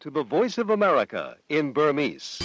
[0.00, 2.38] to the Voice of America in Burmese.။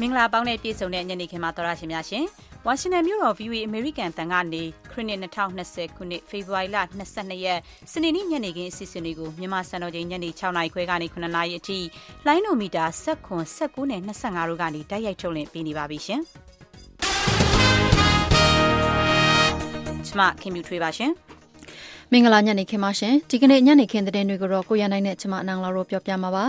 [0.00, 2.24] မင်္ဂလာပေါင်းနဲ့ပြည့်စုံတဲ့ညနေခင်းမှာတော်ရရှိများရှင်။
[2.66, 6.76] ဝါရှင်တန်မြို့တော် VOA American တန်ကနေခရစ်နှစ်2020ခုနှစ်ဖေဖော်ဝါရီလ
[7.12, 7.58] 22ရက်
[7.92, 11.78] စနေနေ့ညနေခင်းအစီအစဉ်လေးကိုမြန်မာစံတော်ချိန်ညနေ6နာရီခွဲကနေ9နာရီအထိ
[12.26, 16.20] လိုင်းနိုမီတာ16 19နဲ့25တို့ကနေတိုက်ရိုက်ထုတ်လွှင့်ပေးနေပါပြီရှင်။
[20.06, 21.12] ကျွန်မခင်မြူထွေးပါရှင်။
[22.12, 26.44] မင်္ဂလာညနေခင်းပါရှင်ဒီကနေ့ညနေခင်းသတင်းတွေကိုတော့ကိုရနိုင်နဲ့ကျမအနန်လာတို့ပြောပြမှာပါ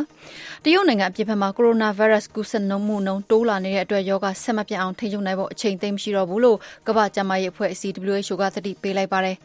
[0.64, 6.58] တရုတ်နိုင်ငံအပြစ်ဖက်မှာကိုရိုနာဗိုင်းရပ်စ်ကူးစက်နှုန်းမှုနှုန်းတိုးလာနေတဲ့အတွက်ယောဂဆက်မပြတ်အောင်ထိန်းချုပ်နိုင်ဖို့အချိန်သိမ်းမရှိတော့ဘူးလို့
[6.88, 9.36] ကမ္ဘာ့ကျန်းမာရေးအဖွဲ့အစည်း WHO ကသတိပေးလိုက်ပါတယ်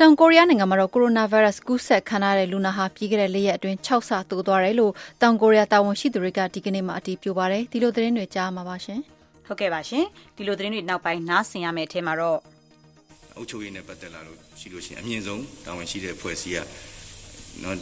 [0.00, 9.00] တောင်ကိုရီးယားနိုင်ငံမှာတော့ကိုရိုနာဗိုင်းရပ်စ်ကူးစက်ခံရတဲ့လူနာဟာပြီးခဲ့တဲ့၄ရက်အတွင်း6ဆတိုးသွားတယ်လို့တောင်ကိုရီးယားတာဝန်ရှိသူတွေကဒီကနေ့မှအတည်ပြုပါတယ်ဒီလိုသတင်းတွေကြားမှာပါရှင်
[9.46, 10.04] ဟုတ်ကဲ့ပါရှင်
[10.36, 12.57] ဒီလိုသတင်းတွေနောက်ပိုင်းနားဆင်ရမယ့်အထက်မှာတော့
[13.38, 16.58] အုပ်ချုပ်ရေးနဲ့ပတ်သက်လာလို့ရှိလို့ရှိရင်အမြင့်ဆုံးတာဝန်ရှိတဲ့ဖွဲ့စည်းက
[17.62, 17.76] နော်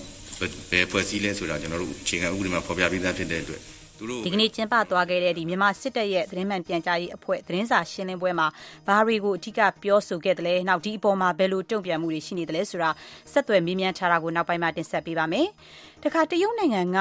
[0.70, 3.62] ဘယ်ဖွဲ့စည်းလဲဆိုတာကျွန်တော်တို့ချိန်ကဥပဒေမှာဖော်ပြပေးသားဖြစ်တဲ့အတွက်
[3.98, 8.46] သူတို့ဒီကနေ့ကျင်းပသွားခဲ့တဲ့ဒီမြန်မာစစ်တပ်ရဲ့သတင်းမှန်ပြန်ကြားရေးအဖွဲ့သတင်းစာရှင်းလင်းပွဲမှာ
[8.86, 12.90] ဘာတွေကိုအထူးပြောဆိုခဲ့တယ်လဲနောက်ဒီအပေါ်မှာဘယ်လိုတုံ့ပြန်မှုတွေရှိနေတယ်လဲဆိုတာ
[13.32, 15.46] ဆက်သွယ်မေးမြန်းထားတာကိုနောက်ပိုင်းမှာတင်ဆက်ပေးပါမယ်။
[16.04, 16.98] တခါတရုတ်နိုင်ငံက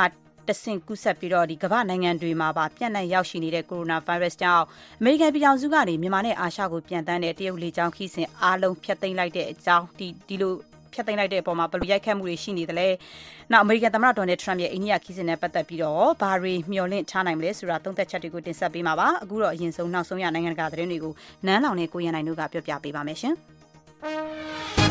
[0.48, 4.66] တဆင့်ကူးစက်ပြီးတော့ဒီကမ္ဘာနိုင်ငံတွေမှာပါပြန့်နှံ့ရောက်ရှိနေတဲ့ကိုရိုနာဗိုင်းရပ်စ်ကြောင့်
[5.00, 10.54] အမေရိကန်ပြည်ထောင်စုကနေမြန်မာနဲ့အာရှကိုပြန်တန်းတဲ့တရုတ်လေကြောင်းခီးစဉ်အားလုံးဖျက်သိမ်းလိုက်တဲ့အကြောင်းဒီဒီလို
[10.94, 12.88] ဖျက်သိမ်းလိုက်တဲ့အပေါ်မှာဘယ်လိုရိုက်ခတ်မှုတွေရှိနေသလဲ။
[13.52, 21.14] နောက်အမေရိကန်သမ္မတဒေါ်နယ်ထရမ့်ရဲ့အိန္ဒိယခီးစဉ်နဲ့ပတ်သက်ပြီးတော့ဘာတွေမျှော်လင့်ထားနိုင်မလဲဆိုတာသုံးသပ်ချက်တွေကိုတင်ဆက်ပေးမှာပါ။အခုတော့အရင်ဆုံးနောက်ဆုံးရနိုင်ငံတကာသတင်းတွေကို
[21.46, 23.36] နန်းလောင်နဲ့ကိုရန်နိုင်တို့ကပြောပြပေးပါမယ်ရှင်။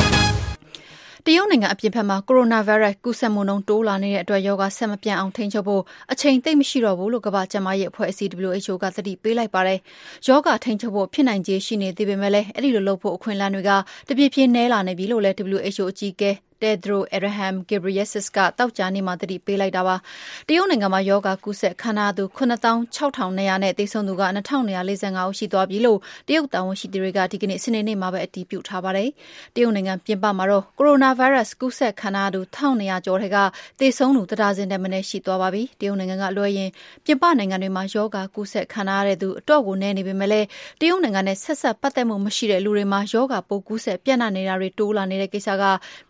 [1.28, 9.78] တရုတ်နိုင်ငံအပြင်ဘက်မှာကိုရိုနာဗိုင်းရပ်စ်ကူးစက်မှုနှုန်းတိုးလာနေတဲ့အတွက်ရောဂါဆက်မပြတ်အောင်ထိန်းချုပ်ဖို့အချိန်သိပ်မရှိတော့ဘူးလို့ကမ္ဘာ့ကျန်းမာရေးအဖွဲ့အစည်း WHO ကသတိပေးလိုက်ပါတယ်။
[10.28, 13.70] ရောဂါထိန်းချုပ်ဖို့ဖြစ်နိုင်ခြေရှိနေသေးပေမဲ့လည်းအဲ့ဒီလိုလုပ်ဖို့အခွင့်အလမ်းတွေက
[14.08, 16.30] တပြည့်ပြည့်နည်းလာနေပြီလို့လည်း WHO အကြီးအကဲ
[16.64, 19.96] Tedros Adhanom Ghebreyesus ကသောကြာနေ့မှာသတိပေးလိုက်တာပါ။
[20.48, 29.08] တရုတ်နိုင်ငံမှာရောဂါကူးစက်ခံရသူ96,200နဲ့သေဆုံးသူက2,245ဦးရှိသွားပြီလို့တရုတ်တာဝန်ရှိသူတွေကဒီကနေ့စနေနေ့မှာပဲအတည်ပြုထားပါတယ်။
[29.54, 33.36] တရုတ်နိုင်ငံပြင်ပမှာတော့ကိုရိုနာဗိုင်းရပ်စ်ကူးစက်ခံရသူ1,200ကျော်ထဲက
[33.80, 36.70] သေဆုံးသူတဒါဇင်တမနဲ့ရှိသွားပါပြီ။တရုတ်နိုင်ငံကလွှဲရင်
[37.04, 40.46] ပြင်ပနိုင်ငံတွေမှာယောဂါကူးစက်ခံရတဲ့သူအတော့ကိုနည်းနေပေမဲ့လည်း
[40.80, 45.62] တရုတ်နိုင်ငံနဲ့ဆက်ဆက်ပတ်သက်မှုမရှိတဲ့လူတွေမှာယောဂါပိုးကူးစက်ပြန့်နှံ့နေတာတွေတိုးလာနေတဲ့ကိစ္စက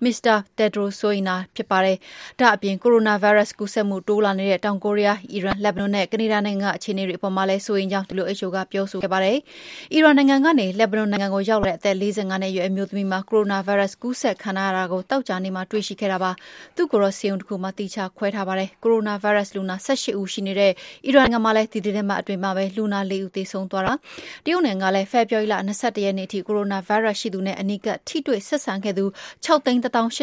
[0.05, 1.97] မစ္စတာတက်ဒရိုဆိုရင်နာဖြစ်ပါတယ်။
[2.41, 9.39] ဒါအပြင်ကိုရိုနာဗိုင်းရပ်စ်ကူးစက်မှုတိုးလာနေတဲ့တောင်ကိုရီးယား၊အီရန်၊လက်ဘနွန်နဲ့ကနေဒါနိုင်ငံအခြေအနေတွေအပေါ်မှာလည်းစိုးရိမ်ကြောင်း WHO ကပြောဆိုခဲ့ပါတယ်။
[9.93, 16.31] အီရန်နိုင်ငံကနေလက်ဘနွန်နိုင်ငံကိုရောက်လာတဲ့အသက်45နှစ်အရွယ်အမျိုးသမီးမှာကိုရိုနာဗိုင်းရပ်စ်ကူးစက်ခံရတာကိုတောက်ကြနေမှာတွေ့ရှိခဲ့တာပါ။
[16.77, 20.73] သူ့ကိုတော့ဆေးရုံတစ်ခုမှာတိကျခွဲထားပါတယ်။ကိုရိုနာဗိုင်းရပ်စ်လူနာ18ဦးရှိနေတဲ့
[21.07, 23.95] အီရန်နိုင်ငံမှာလည်းဒီသတင်းမှအတွင်မှာပဲလူနာ4ဦးသေဆုံးသွားတာ။
[24.45, 29.05] တရုတ်နိုင်ငံကလည်းဖေဖော်ဝါရီလ22ရက်နေ့အထိကိုရိုနာဗိုင်းရပ်စ်ရှိသူနဲ့အနီးကပ်ထိတွေ့ဆက်ဆံခဲ့သူ
[29.45, 29.81] 6သိန်း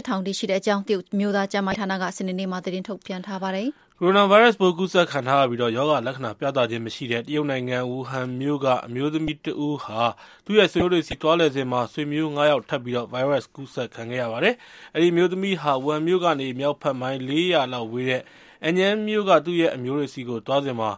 [0.09, 3.69] 1800တိရှိတဲ့အကြောင်းတရုတ်မျိုးသားကျန်းမာရေးဌာနကစနေနေ့မှာသတင်းထုတ်ပြန်ထားပါတယ်။
[3.99, 10.01] ကိုရိုနာဗိုင်းရပ်စ်ပိုးကူးစက်ခံထားရပြီးတော့ရောဂါလက္ခဏာပြသခြင်းမရှိတဲ့တရုတ်နိုင်ငံဝူဟန်မြို့ကအမျိုးသမီးတဦးဟာ
[10.45, 14.55] သူ့ရဲ့ဆွေမျိုးတွေဆီသွားလည်စဉ်မှာဆွေမျိုး9ယောက်ထပ်ပြီးတော့ဗိုင်းရပ်စ်ကူးစက်ခံခဲ့ရပါတယ်။
[14.95, 18.21] အဲဒီမျိုးသမီးဟာဝူဟန်မြို့ကနေမြောက်ဖက်မိုင်400လောက်ဝေးတဲ့
[18.65, 20.89] အញ្ញမ်းမြို့ကသူ့ရဲ့အမျိုးတွေဆီကိုသွားစဉ်မှာ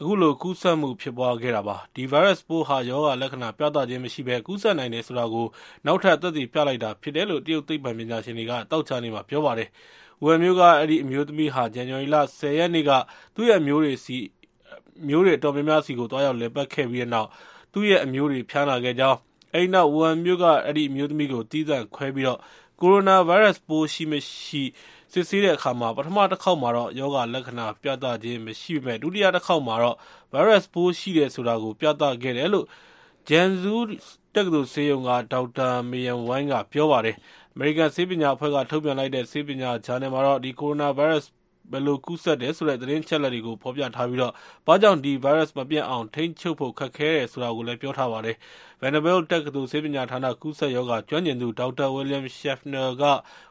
[0.00, 5.46] အခုလိုကူးစက်မှုဖြစ်ပွားခဲ့တာပါဒီဗိုင်းရပ်စ်ပိုးဟာရောဂါလက္ခဏာပြသခြင်းမရှိဘဲကူးစက်နိုင်တယ်ဆိုတာကို
[5.86, 9.68] နောက်ထပ်သက်သေပြလိုက်တာဖြစ်တယ်လို့တရုတ်သိပ္ပံပညာရှင်တွေကတောက်ချနေမှာပြောပါတယ်
[10.24, 12.90] ဝယ်မျိုးကအဲ့ဒီအမျိုးသမီးဟာဇန်နဝါရီလ10ရက်နေ့က
[13.34, 14.16] သူ့ရဲ့မျိုးတွေစီ
[15.08, 17.28] မျိုးတွေတော်များများစီကိုတွားရောက်လဲပတ်ခဲ့ပြီးတဲ့နောက်
[17.72, 19.18] သူ့ရဲ့အမျိုးတွေဖျားနာခဲ့ကြောင်း
[19.52, 22.38] အဲ့ဒီနောက်ဝမ်မျိုးကအဲ့ဒီအမျိုးသမီးကိုတီးသန့်ခွဲပြီးတော့
[22.80, 24.62] ကိုရိုနာဗိုင်းရပ်စ်ပိုးရှိမရှိ
[25.12, 29.96] စစ်ဆေးတဲ့အခါမှာပထမတစ်ခေါက်မှာတော့ယောဂလက္ခဏာပြသခြင်းမရှိပေမဲ့ဒုတိယတစ်ခေါက်မှာတော့
[30.32, 32.66] virus ပိုးရှိတယ်ဆိုတာကို ပြသခဲ့တယ်လို့
[33.28, 33.84] ဂျန်ဇူး
[34.34, 37.16] တက္ကသိုလ်ဆေးရုံကဒေါက်တာမေယန်ဝိုင်းကပြောပါတယ်။
[37.54, 41.24] American ဆေးပညာအဖွဲ့ကထုတ်ပြန်လိုက်တဲ့ဆေးပညာဂျာနယ်မှာတော့ဒီ coronavirus
[41.72, 44.32] ဘယ်လိုကူးစက်တယ်ဆိုတဲ့သတင်းချက်လက်တွေကိုဖော်ပြထားပြီးတော့
[44.66, 48.36] ဘာကြောင့်ဒီ virus မပြတ်အောင်ထိန်းချုပ်ဖို့ခက်ခဲတယ်ဆိုတာကိုလည်းပြောထားပါတယ်။
[48.80, 53.04] Vanderbilt တက္ကသိုလ်ဆေးပညာဌာနကူးစက်ရောဂါကျွမ်းကျင်သူဒေါက်တာ William Schaffner က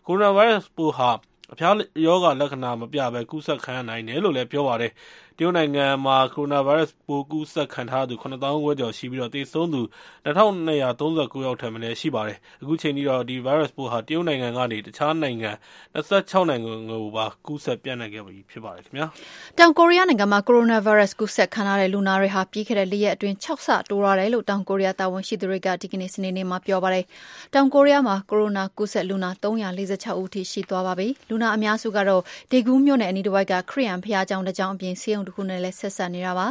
[0.05, 1.11] coronavirus ပိုးဟာ
[1.53, 1.75] အဖျား
[2.05, 4.91] ရောဂါလက္ခဏာမပြဘဲကူးစက်ခံရနိုင်တယ်လို့လည်းပြောပါတယ်
[5.39, 9.81] တရုတ်နိုင်ငံမှာကိုရိုနာဗိုင်းရပ်စ်ပိုးကူးစက်ခံထားသူ9000ခွဲကျော်ရှိပြီးတော့သေဆုံးသူ
[10.25, 15.51] 2239ယောက်ထက်မနည်းရှိပါတယ်။အခုချိန်ထိတော့ဒီဗိုင်းရပ်စ်ပိုးဟာတရုတ်နိုင်ငံကနေတခြားနိုင်ငံ
[15.95, 19.07] 26နိုင်ငံကိုပါကူးစက်ပြန့်နှံ့ခဲ့ပြီဖြစ်ပါတယ်ခင်ဗျာ။
[19.59, 27.05] တောင်ကိုရီးယားနိုင်ငံမှာကိုရိုနာဗိုင်းရပ်စ်ကူးစက်ခံရတဲ့လူနာတွေဟာပြီးခဲ့တဲ့၄ရက်အတွင်း6ဆတိုးလာတယ်လို့တောင်ကိုရီးယားတာဝန်ရှိသူတွေကဒီကနေ့စနေနေ့မှာပြောပါတယ်။
[27.53, 32.21] တောင်ကိုရီးယားမှာကိုရိုနာကူးစက်လူနာ346ဦးထိရှိသွားပါပြီ။လူနာအများစုကတော့
[32.51, 36.47] ဒေဂူးမြို့နယ်အနီးတစ်ဝိုက်ကခရီးယန်ဖျားကျောင်းတစ်ကျောင်းအပြင်ဆေးရုံတစ်ခုနဲ့လည်းဆက်ဆက်နေတာပါ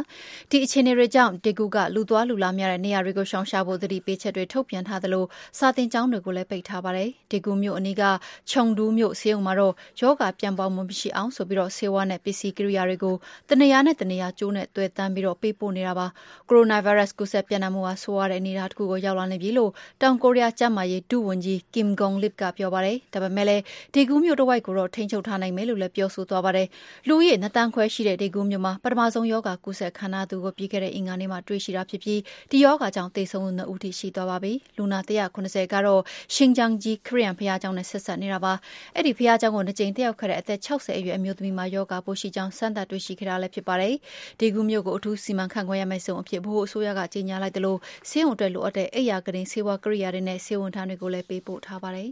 [0.49, 5.25] ဒီအခြေအနေတွေကြောင့်ဒေကူကလူသွားလူလာများတဲ့နေရာတွေကိုရှောင်ရှားဖို့သတိပေးချက်တွေထုတ်ပြန်ထားသလို
[5.57, 8.03] စာတင်ကျောင်းတွေကိုလည်းပိတ်ထားပါတယ်ဒေကူမြို့အနီးက
[8.51, 13.15] ခြုံဒူးမြို့ဆေးရုံမှာတော့ယောဂပြန်ပေါင်းမှုမရှိအောင်ဆိုပြီးတော့ဆေးဝါးနဲ့ပစ္စည်းကိရိယာတွေကို
[13.49, 16.07] တနေရာနဲ့တနေရာကျိုးနဲ့တွေ့တန်းပြီးတော့ပေးပို့နေတာပါ
[16.49, 23.63] ကိုရိုနာဗိုင်းရပ်စ်ကူးစက်ပြန့်နှံ့မှုဟာဆိုးရတဲ့အနေအထားတစ်ခုကိုရောက်လာနေပြီလို့တောင်ကိုရီးယားကျန်းမာရေးဒုဝန်ကြီးကင်ဂုံလစ်ကပြောပါတယ်ဒါပေမဲ့လည်း
[23.93, 26.67] ဒေကူမြို့တစ်ဝိုက်ကိုတော့ထိန်းချုပ်ထားနိုင်မယ်လို့လည်းပြောဆိုသွားပါတယ်
[27.07, 32.19] လူဦးရေနှစ်တန်းခွဲရှိတဲ့ဒေကူမြို့မှာ ပထမဆုံးယောဂကူးစက်ခံရသူကို ပြီးခဲ့တဲ့ အင်္ဂါနေ့မှာ တွေ့ရှိတာဖြစ်ပြီး
[32.51, 36.01] ဒီယောဂကြောင့် သေဆုံးသူနှစ်ဦးထိ ရှိသွားပါပြီ လူနာ190ကတော့
[36.35, 38.53] ရှင်ဂျန်ဂျီခရီးယန်ဖရားကျောင်းနဲ့ ဆက်ဆက်နေတာပါ
[38.95, 43.95] အဲ့ဒီဖရားကျောင်းကိုနှစ်ကြိမ်တက်ရောက်ခဲ့တဲ့ အသက်60အရွယ်အမျိုးသမီးမှာယောဂပိုးရှိကြောင်း စမ်းသပ်တွေ့ရှိခဲ့တာလည်း ဖြစ်ပါတယ်
[44.39, 47.79] ဒေကူမြို့ကို အထူးစီမံခန့်ခွဲရမယ့်ဆုံးအဖြစ်ဘို့အစိုးရက ကြေညာလိုက်တယ်လို့
[48.09, 52.09] ဆေးရုံအတွက်လိုအပ်တဲ့ အိယာကရင် ဆေးဝါးကိရိယာတွေနဲ့ ဆေးဝန်ထမ်းတွေကိုလည်း ပေးပို့ထားပါတယ်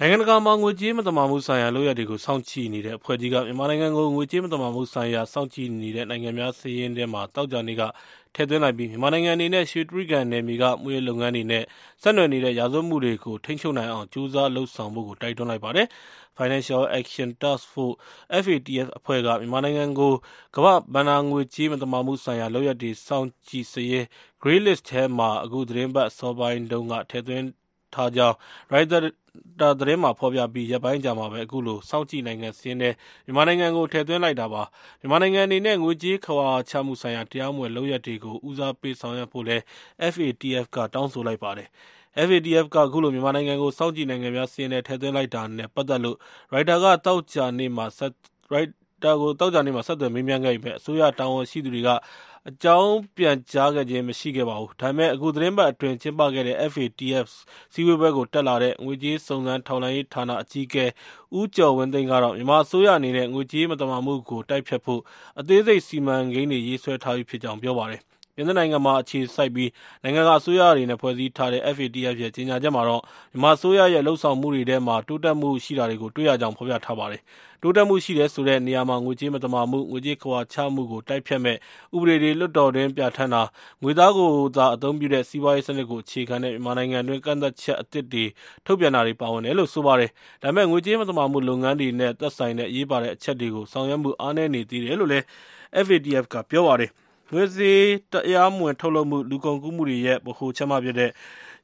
[0.00, 7.82] နိုင်ငံတကာမှာငွေကြေးမတမာမှုဆိုင်ရာလုပ်ရတွေကိုစောင့်ကြည့်နေတဲ့အဖွဲ့ကြီးကမြန်မာနိုင်ငံကိုငွေကြေးမတမာမှုဆိုင်ရာစောင့်ကြည့်နေတဲ့နိုင်ငံများစည်းရင်းထဲမှာတောက်ကြနေက
[8.34, 11.64] ထည့်သွင်းလိုက်ပြီးမြန်မာနိုင်ငံအနေနဲ့ရွှေတြိဂံနယ်မြေကမွေးလုပ်ငန်းတွေနဲ့
[12.02, 15.86] ဆက်နွယ်နေတဲ့ရာဇဝတ်မှုတွေကိုထိန်းချုပ်နိုင်အောင်ကြိုးစားလှုပ်ဆောင်ဖို့ကိုတိုက်တွန်းလိုက်ပါတယ်။
[16.38, 17.96] Financial Action Task Force
[18.44, 20.12] FATF အဖွဲ့ကမြန်မာနိုင်ငံကို
[20.56, 24.06] ကမ္ဘာ့ဘဏ္ဍာငွေကြေးမတမာမှုဆိုင်ရာလုပ်ရပ်တွေစောင့်ကြည့်စာရင်း
[24.42, 27.46] Grey List ထဲမှာအခုသတင်းပတ်အစောပိုင်းတုန်းကထည့်သွင်း
[27.94, 28.36] ထားကြောင်း
[28.72, 29.06] Reuters
[29.80, 32.90] သတင်းမှာဖော်ပြပြီး ရက်ပိုင်းအကြာမှာပဲ အခုလို စောင့်ကြည့်နိုင်ငံစာရင်းထဲ
[33.24, 34.62] မြန်မာနိုင်ငံကို ထည့်သွင်းလိုက်တာပါ။
[35.00, 39.62] မြန်မာနိုင်ငံအနေနဲ့ ငွေကြေးခဝါချမှုဆိုင်ရာ တရားမဝင်လုပ်ရပ်တွေကို ဦးစားပေးဆောင်ရွက်ဖို့လည်း
[40.12, 41.68] FATF က တောင်းဆိုလိုက်ပါတယ်။
[42.26, 46.16] FATF က အခုလို မြန်မာနိုင်ငံကို စောင့်ကြည့်နိုင်ငံများစာရင်းထဲ ထည့်သွင်းလိုက်တာနဲ့ ပတ်သက်လို့
[46.52, 48.12] Reuters ကသောကြာနေ့မှာ ဆက်
[48.52, 51.88] သွယ်မေးမြန်းခဲ့ပေမယ့် အစိုးရတာဝန်ရှိသူတွေက
[52.50, 57.28] အကြောင်းပြန်ကြားခဲ့ခြင်းမရှိခဲ့ပါဘူး။ဒါပေမယ့်အခုသီတင်းပတ်အတွင်းကျင်းပခဲ့တဲ့ FATF
[57.72, 60.84] စည်းဝေးပွဲကိုတက်လာတဲ့ငွေကြေးစုံစမ်းထောက်လှမ်းရေးဌာနအကြီးအကဲ
[61.38, 65.00] ဦးကျော်ဝင်းသိန်းကတော့မြန်မာအစိုးရအနေနဲ့ငွေကြေးမသမာမှုကိုတိုက်ဖျက်ဖို့
[65.40, 68.02] အသေးစိတ်စီမံကိန်းတွေရေးဆွဲထားပြီးဖြစ်ကြောင်းပြောပါတယ်။
[68.38, 69.70] ပြင်သစ်နိုင်ငံမှာအခြေစိုက်ပြီး
[70.02, 73.02] နိုင်ငံတကာအစိုးရတွေနဲ့ဖွဲ့စည်းထားတဲ့ FATF ရဲ့ကြေညာချက်မှာတော့
[73.32, 77.20] မြန်မာအစိုးရရဲ့လုပ်ဆောင်မှုတွေထဲမှာတိုးတက်မှုရှိတာတွေကိုတွေ့ရကြောင်းဖော်ပြထားပါတယ်။
[77.62, 81.58] တိုးတက်မှုရှိတယ်ဆိုတဲ့နေရာမှာငွေကြေးမသမာမှု၊ငွေကြေးခဝါချမှုကိုတိုက်ဖျက်မယ့်
[81.94, 83.42] ဥပဒေတွေလွှတ်တော်တွင်းပြဌာန်းတာ၊
[83.82, 88.24] ငွေသားကိုသာအသုံးပြုတဲ့စီးပွားရေးစနစ်ကိုအခြေခံတဲ့မြန်မာနိုင်ငံတွင်းကန့်သတ်ချက်အသစ်တွေ
[88.66, 90.10] ထုတ်ပြန်တာတွေပါဝင်တယ်လို့ဆိုပါတယ်။
[90.42, 95.24] ဒါပေမယ့်ငွေကြေးမသမာမှုလုပ်ငန်းတွေနဲ့သက်ဆိုင်တဲ့အရေးပါတဲ့အချက်တွေကိုဆောင်ရွက်မှုအားနည်းနေသေးတယ်လို့လည်း
[95.86, 96.92] FATF ကပြောပါတယ်။
[97.32, 97.82] ငွေဈေး
[98.12, 101.10] တရားမဝင်ထုတ်လုပ်မှု၊လူကုန်ကူးမှုတွေရဲ့ဗဟိုချက်မဖြစ်တဲ့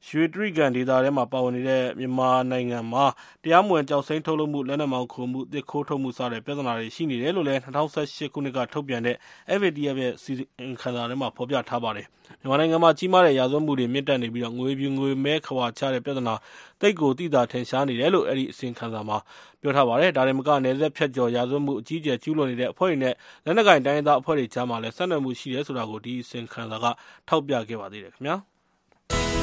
[0.08, 3.04] ရွှေတြိဂံဒေသထဲမှာပါဝင်နေတဲ့ မြန်မာနိုင်ငံမှာ
[3.42, 9.16] တရားမဝင် ကျောက်စိမ်းထုတ်လုပ်မှု၊လက်နက်မှောင်ခိုမှု၊သစ်ခိုးထုတ်မှု စတဲ့ ပြဿနာတွေ ရှိနေတယ်လို့လည်း ၂၀၁၈ ခုနှစ်က ထုတ်ပြန်တဲ့
[9.58, 12.06] FATF ရဲ့ အစီရင်ခံစာထဲမှာ ဖော်ပြထားပါတယ်။
[12.40, 16.34] မြန်မာနိုင်ငံမှာ ကြီးမားတဲ့ ရာဇဝတ်မှုတွေ မြင့်တက်နေပြီး ငွေဖြူငွေမည်းခဝါချတဲ့ ပြဿနာ
[16.80, 19.16] သိပ်ကို သိသာထင်ရှားနေတယ်လို့ အဲဒီ အစီရင်ခံစာမှာ
[19.60, 23.14] ပြောထားပါတယ်။ဒါတင်မက နယ်စပ်ဖြတ်ကျော် ရာဇဝတ်မှု အကြီးအကျယ် ကျူးလွန်နေတဲ့ အဖွဲ့တွေနဲ့
[23.44, 26.86] လက်နက်ကိုင် တိုင်းရင်းသားအဖွဲ့တွေကြားမှာလည်း ဆက်နွယ်မှုရှိတယ်ဆိုတာကို ဒီအစီရင်ခံစာက
[27.28, 28.36] ထောက်ပြခဲ့ပါသေးတယ်ခင်ဗျာ။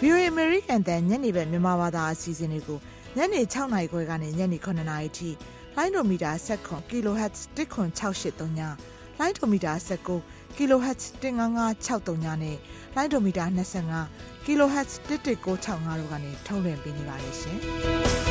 [0.00, 2.78] VOA American တန်ညနေပဲမြန်မာဘာသာအစီအစဉ်တွေကို
[3.16, 5.30] ညနေ6နာရီခွဲကနေညနေ9နာရီထိ
[5.76, 8.60] လိုင်းဒိုမီတာ7 kHz 10683ည
[9.18, 9.72] လိုင်းဒိုမီတာ
[10.16, 12.56] 19 kHz 15563နဲ့
[12.94, 13.44] လိုင်းဒိုမီတာ
[13.96, 17.58] 25 kHz 11965တို့ကနေထုတ်လွှင့်ပေးနေပါတယ်ရှင်။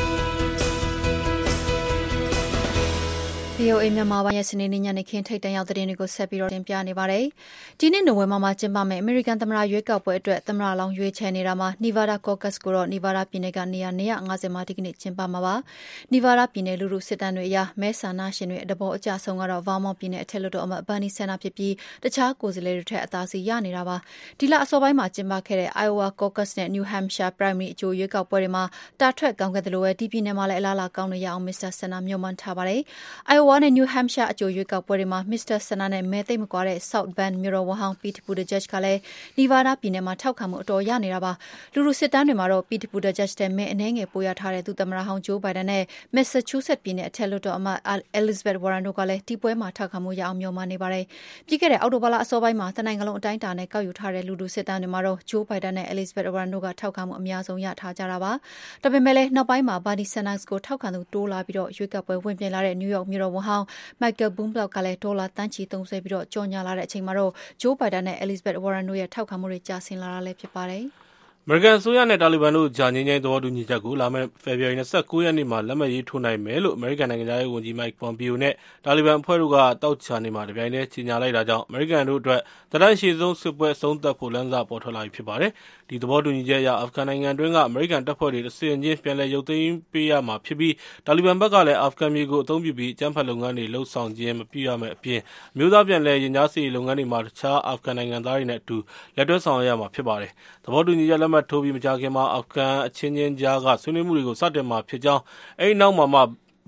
[3.64, 7.24] VOA မြန်မာပိုင်းရဲ့စနေနေ့ညနေခင်းထိတ်တန့်ရောက်သတင်းတွေကိုဆက်ပြီးတော့တင်ပြနေပါတယ်။
[7.80, 15.54] ဒီနေ့နိုဝင်ဘာမှာကျင်းပမယ့် American သမ္မတရွေးကောက်ပွဲအတွက်သမ္မတလောင်းရွေးချယ်နေတာမှာ Nevada Caucus ကိုတော့ Nevada ပြည်နယ်ကနေရာ250မှာဒီကနေ့ကျင်းပမှာပါ။
[16.12, 21.74] Nevada ပြည်နယ်လူထုစစ်တမ်းတွေအရမဲဆန္ဒရှင်တွေတဘောအကြဆုံးကတော့ Vermont ပြည်နယ်အထက်လွှတ်တော်အမတ် Bernie Sanders ဖြစ်ပြီး
[22.04, 23.96] တခြားကိုယ်စားလှယ်တွေထက်အသာစီရနေတာပါ။
[24.38, 28.64] ဒီလအစောပိုင်းမှာကျင်းပခဲ့တဲ့ Iowa Caucus နဲ့ New Hampshire primary အကြိုရွေးကောက်ပွဲတွေမှာ
[29.00, 31.70] တာထွက်ကောင်းခဲ့သလိုဒီပြည်နယ်မှာလည်းအလားအလာကောင်းနေရအောင် Mr.
[31.78, 32.80] Sanders မျှော်မှန်းထားပါတယ်။
[33.34, 35.56] Iowa နဲ့ New Hampshire အကြိုရွေးကောက်ပွဲတွေမှာ Mr.
[35.66, 38.98] Sanders နဲ့ မဲသိပ်မကွာတဲ့ South Bend မြို့တော်ဝန်ဟောင်း Pete Buttigieg ကလည်း
[39.38, 41.32] Nevada ပြည်နယ်မှာ ထောက်ခံမှုအတော်ရနေတာပါ။
[41.74, 47.78] လူထုစစ်တမ်းတွေမှာတော့ Pete Buttigieg ထက် မဲအနည်းငယ်ပိုရထားတဲ့ ဒုသမ္မတဟောင်း Joe Biden နဲ့ Massachusetts ပြည်နယ် အထက်လွှတ်တော်အမတ်
[48.18, 51.04] Elizabeth Warren တို့ကလည်း ဒီပွဲမှာ ထောက်ခံမှုရအောင် မျှော်မှန်းနေပါတယ်။
[51.46, 58.32] ပြီးခဲ့တဲ့ အောက်တိုဘာလ အစောပိုင်းမှာ တနိုင်ငံလုံးအတိုင်းအတာနဲ့ ကောက်ယူထားတဲ့ လူထုစစ်တမ်းတွေမှာတော့ Joe Biden နဲ့ Elizabeth Warren တို့က ထောက်ခံမှုအများဆုံးရထားကြတာပါ။
[58.82, 63.64] ဒါပေမယ့်လည်း နောက်ပိုင်းမှာ Bernie Sanders ကို ထောက်ခံသူတိုးလာပြီး ရွေးကောက်ပွဲဝင်ပြိုင်လာတဲ့ New York မြို့တော်ဝန်ဟောင်း
[64.00, 70.86] Michael Bloomberg ကလည်းဒေါ်လာသန်းချီသုံးစွဲပြီးကြော်ငြာလာတဲ့အချိန်မှာတော့ Joe Biden နဲ့ Elizabeth Warren တို့ရဲ့ထောက်ခံမှုတွေကျဆင်းလာတာလည်းဖြစ်ပါတယ်။
[71.50, 78.54] မေရိကန်အစိုးရနဲ့တာလီဘန်တို့ကြားငြိမ်းချမ်းရေးသဘောတူညီချက်ကိုလာမယ့်ဖေဖော်ဝါရီ၂၉ရက်နေ့မှာလက်မှတ်ရေးထိုးနိုင်မယ်လို့အမေရိကန်နိုင်ငံခြားရေးဝန်ကြီး Mike Pompeo နဲ့
[78.84, 82.40] တာလီဘန်အဖွဲ့တို့ကသောကြာနေ့မှာတပြိုင်တည်းကြေညာလိုက်တာကြောင့်အမေရိကန်တို့အတွက်
[82.70, 85.50] သက်တမ်းအရှည်ဆုံးစစ်ပွဲအဆုံးသတ်ဖို့လမ်းစပေါ်ထွက်လာပြီဖြစ်ပါတယ်။
[85.88, 90.74] ဒီသဘောတူညီချက်အရအာဖဂန်နိုင်ငံတွင်းကအမေရိကန်တပ်ဖွဲ့တွေတဆင့်ချင်းပြန်လည်ရုပ်သိမ်းပေးရမှာဖြစ်ပြီး
[91.06, 95.20] တာလီဘန်ဘက်ကလည်းအာဖဂန်မြေကိုအသုံးပြုပြီးအကြမ်းဖက်လုပ်ငန်းတွေလုပ်ဆောင်ခြင်းမပြုရမယ့်အပြင်
[95.54, 98.76] အမျိုးသားပြန်လည်ရင်ကြားစေ့ရေးလုပ်ငန်းတွေမှာတခြားအာဖဂန်နိုင်ငံသားတွေနဲ့အတူ
[99.16, 100.32] လက်တွဲဆောင်ရွက်ရမှာဖြစ်ပါတယ်။
[100.64, 105.22] သဘောတူညီချက်လက်မှတ်ထိုးပြီးမကြာခင်မှာအာဖဂန်အချင်းချင်းကြားကဆွေးနွေးမှုတွေကိုစတင်မှာဖြစ်ကြောင်း
[105.60, 106.20] အဲဒီနောက်မှာမှ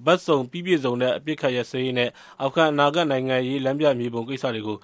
[0.07, 2.11] ဘက်စုံပြီးပြည့်စုံတဲ့အပြစ်ခတ်ရစရေးနဲ့
[2.43, 4.79] အာဖဂန်အနာဂတ်နိုင်ငံရေးလမ်းပြမြေပုံကိစ္စတွေကို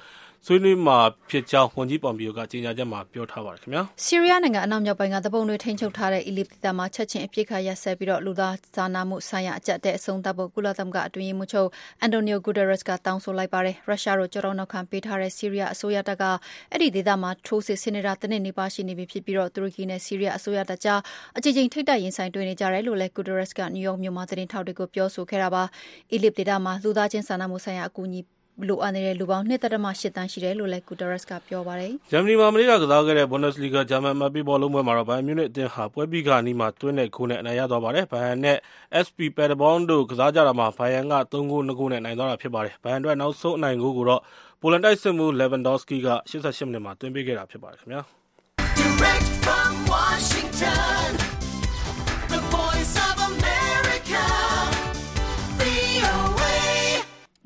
[0.49, 0.99] ဆွေးနွေးမှာ
[1.31, 11.69] ဖြစ်ကြောင်းဝန်ကြီးပွန်ပီယိုကကြေညာချက်မှာပြောထားပါတယ်ခင်ဗျာ။ဆီးရီးယားနိုင်ငံအနောက်မြောက်ပိုင်းကတပုံတွေထိန်းချုပ်ထားတဲ့အီလစ်ဒေသမှာချက်ချင်းအပြစ်ခတ်ရစဲပြီးတော့လူသားစာနာမှုဆိုင်ရာအကြက်တဲ့အဆုံးသတ်ဖို့ကုလသမဂ္ဂအတွင်းရေးမှူးချုပ်
[12.01, 16.25] အန်တိုနီယိုဂူဒရက်စ်ကတောင်းဆိုလိုက်ပါတယ်။ရုရှားတို့ကြောတော့နောက်ခံပေးထားတဲ့ဆီးရီးယားအစိုးရတပ်က
[16.73, 21.01] အဲ့ဒီဒေသမှာထိုးစစ်ဆင်နေတာတနစ်နေပါရှိနေပြီဖြစ်ပြီးတော့တူရကီနဲ့ဆီးရီးယားအစိုးရတပ်ကြား
[21.37, 25.63] အကြိမ်ကြိမ်ထိပ်တိုက်ရင်ဆိုင်တွေ့နေကြတယ်လို့လည်းဂူဒရက်စ်ကနယူးယောက်မြို့မှာသတင်းထောက်တွေကိုပြောဆိုခဲ့တာပါ။
[26.13, 28.21] အီလစ်ဒေသမှာလူသားချင်းစာနာမှုဆိုင်ရာအကူအညီ
[28.69, 29.63] လိုအပ်နေတဲ့လူပေါင်း2.8
[30.17, 38.59] တန်းရှိတယ်လို့လည်း Guterres ကပြောပါတယ်။ဂျာမနီမှာ မနေ့ကကစားခဲ့တဲ့ Bundesliga ဂျာမန်အမှတ်ပေးဘောလုံးပွဲမှာတော့ ဘိုင်မြူနစ်အသင်းဟာ ပွဲပြီးခါနီးမှာ သွင်းတဲ့ဂိုးနဲ့ အနိုင်ရသွားပါတယ်။ဘိုင်ယန်နဲ့
[39.07, 44.23] SP Paderborn တို့ ကစားကြတာမှာ ဘိုင်ယန်က3ဂိုး2ဂိုး နဲ့ နိုင်သွားတာဖြစ်ပါတယ်။ဘိုင်ယန်အတွက် နောက်ဆုံးအနိုင်ဂိုးကိုတော့
[44.61, 48.03] ပိုလန်တိုက်စစ်မှူး Lewandowski က 88 မိနစ်မှာ သွင်းပေးခဲ့တာဖြစ်ပါတယ်ခင်ဗျာ။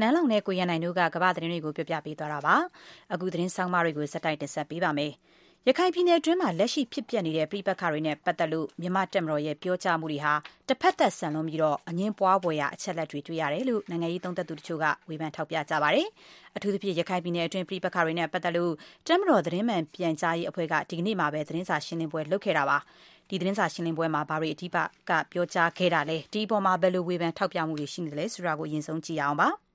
[0.01, 2.57] နန်းလောင်နဲ့ကိုရန်နိုင်တို့ကကမ္ဘာသတင်းတွေကိုပြပြပေးသွားတာပါ။
[3.13, 5.13] အခုသတင်းဆောင်မတွေကိုစက်တိုက်တင်ဆက်ပေးပါမယ်။
[5.69, 10.35] ရခိုင်ပြည်နယ်အတွင်းမှာလက်ရှိဖြစ်ပျက်နေတဲ့ပြည်ပခါတွေနဲ့ပတ်သက်လို့မြန်မာတက်မတော်ရဲ့ပြောကြားမှုတွေဟာ
[10.69, 16.07] တစ်ဖက်သက်ဆန်လွန်ပြီးတော့အငင်းပွားပွဲရအချက်လက်တွေတွေ့ရတယ်လို့နိုင်ငံရေးသုံးသပ်သူတချို့ကဝေဖန်ထောက်ပြကြပါတယ်။
[16.57, 18.73] အထူးသဖြင့်ရခိုင်ပြည်နယ်အတွင်းပြည်ပခါတွေနဲ့ပတ်သက်လို့
[19.07, 22.79] တက်မတော်သတင်းမှန်ပြန်ကြားရေးအဖွဲ့ကဒီကနေ့မှပဲသတင်းစာရှင်းလင်းပွဲလုပ်ခဲ့တာပါ။
[23.29, 24.67] ဒီသတင်းစာရှင်းလင်းပွဲမှာဘာတွေအဓိ
[25.09, 29.51] ကပြောကြားခဲ့တာလဲဒီအပေါ်မှာဘယ်လိုဝေဖန်ထောက်ပြမှုတွေရှိနေတယ်လဲဆိုတာကိုအရင်ဆုံးကြည့်ရအောင်ပါ။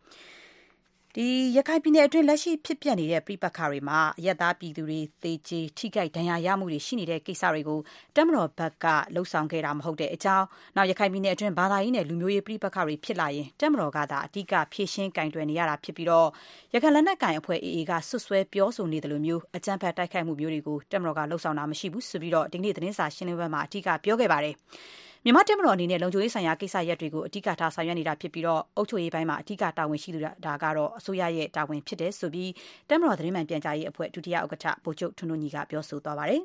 [1.19, 7.79] ဒီရခိုင်ပြည်နယ်အတွင်းလက်ရှိဖြစ်ပျက်နေတဲ့ပြိပခါတွေမှာရက်သားပြည်သူတွေသေကြေထိခိုက်ဒဏ်ရာရမှုတွေရှိနေတဲ့ကိစ္စတွေကို
[8.15, 10.45] တက်မတော်ဘက်ကလှုပ်ဆောင်ခဲ့တာမဟုတ်တဲ့အကြောင်း
[10.75, 16.27] နောက်ရခိုင်ပြည်နယ်အတွင်းဘာသာရေးနဲ့လူမျိုးရေးပြိပခါတွေဖြစ်လာရင်တက်မတော်ကသာအဓိကဖြည့်ရှင်းကင်တွယ်နေရတာဖြစ်ပြီးတော့
[16.73, 24.55] ရခိုင်လက်နက်ကင်အဖွဲ့ AA ကဆွဆွဲပြောဆိုနေတယ်လို့မျိုးအကြမ်းဖက်တိုက်ခိုက်မှုမျိုးတွေကိုတက်မတော်ကလှုပ်ဆောင်တာမရှိဘူးဆိုပြီးတော့ဒီနေ့သတင်းစာရှင်းလင်းပွဲမှာအဓိကပြောခဲ့ပါတယ်။
[25.27, 32.51] မြန်မာတပ်မတော်အနေနဲ့လုံခြုံရေးဆိုင်ရာကိစ္စရပ်တွေကိုအဓိကထားဆောင်ရွက်နေတာဖြစ်ပြီးတော့အုပ်ချုပ်ရေးပိုင်းမှာအဓိကတာဝန်ရှိသူဒါကတော့အစိုးရရဲ့တာဝန်ဖြစ်တယ်ဆိုပြီး
[32.89, 36.41] တပ်မတော်သတင်းမှန်ပြန်ကြားရေးအဖွဲ့ဒုတိယဥက္ကဋ္ဌဗိုလ်ချုပ်ထွန်းထွန်းညီကပြောဆိုသွားပါတယ်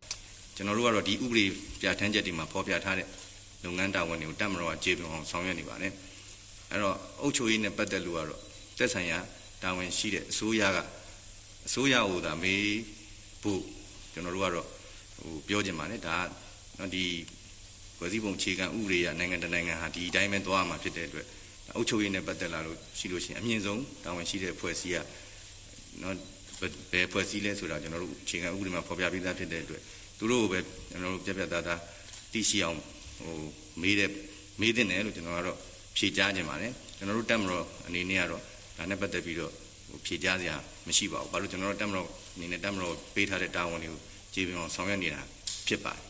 [0.56, 1.44] ။ကျွန်တော်တို့ကတော့ဒီဥပဒေ
[1.80, 3.06] ပြဋ္ဌာန်းချက်တွေမှာဖော်ပြထားတဲ့
[3.64, 5.92] လုပ်ငန်းတာဝန်တွေကိုတပ်မတော်ကကျေပွန်အောင်ဆောင်ရွက်နေပါတယ်။
[6.70, 8.40] အဲ့တော့အုပ်ချုပ်ရေးနဲ့ပတ်သက်လို့ကတော့
[8.78, 9.18] သက်ဆိုင်ရာ
[9.62, 10.78] တာဝန်ရှိတဲ့အစိုးရက
[11.66, 12.64] အစိုးရဟိုသာမေး
[13.42, 13.62] ဖို့
[14.12, 14.66] ကျွန်တော်တို့ကတော့
[15.18, 16.16] ဟိုပြောချင်ပါတယ်ဒါ
[16.78, 17.04] ကဒီ
[18.00, 21.26] ဖွဲ့စည်းပုံအခြေခံဥပဒေရနိုင်ငံတနိုင်ငံဟာဒီအတိုင်းပဲသွားမှာဖြစ်တဲ့အတွက်
[21.76, 24.96] အုပ်ချုပ်ရေးနဲ့ပတ်သက်လာလို့ရှိလို့ရှိရင်အမြင့်ဆုံးတာဝန်ရှိတဲ့ဖွဲ့စည်းက
[26.02, 26.16] နော်
[26.92, 29.82] ဘယ်ဖွဲ့စည်းလဲဆိုတာကျွန်တော်တို့အခြေခံဥပဒေမှာဖော်ပြပေးသားဖြစ်တဲ့အတွက်
[30.18, 31.80] သူတို့ကိုပဲကျွန်တော်တို့ပြပြသားသား
[32.32, 32.78] သိရှိအောင်
[33.18, 33.34] ဟို
[33.82, 34.10] မေးတဲ့
[34.60, 35.58] မေးတဲ့နယ်လို့ကျွန်တော်ကတော့
[35.96, 38.42] ဖြေကြားခြင်းပါတယ်ကျွန်တော်တို့တက်မတော်အနေနဲ့ကတော့
[38.76, 39.52] ဒါနဲ့ပတ်သက်ပြီးတော့
[39.88, 44.00] ဟိုဖြေကြားစရာမရှိပါဘူးဘာလို့ကျွန်တော်တို့တက်မတော်အနေနဲ့တက်မတော်ပေးထားတဲ့တာဝန်တွေကို
[44.34, 45.20] ကြည်ပြအောင်ဆောင်ရွက်နေတာ
[45.68, 46.09] ဖြစ်ပါတယ်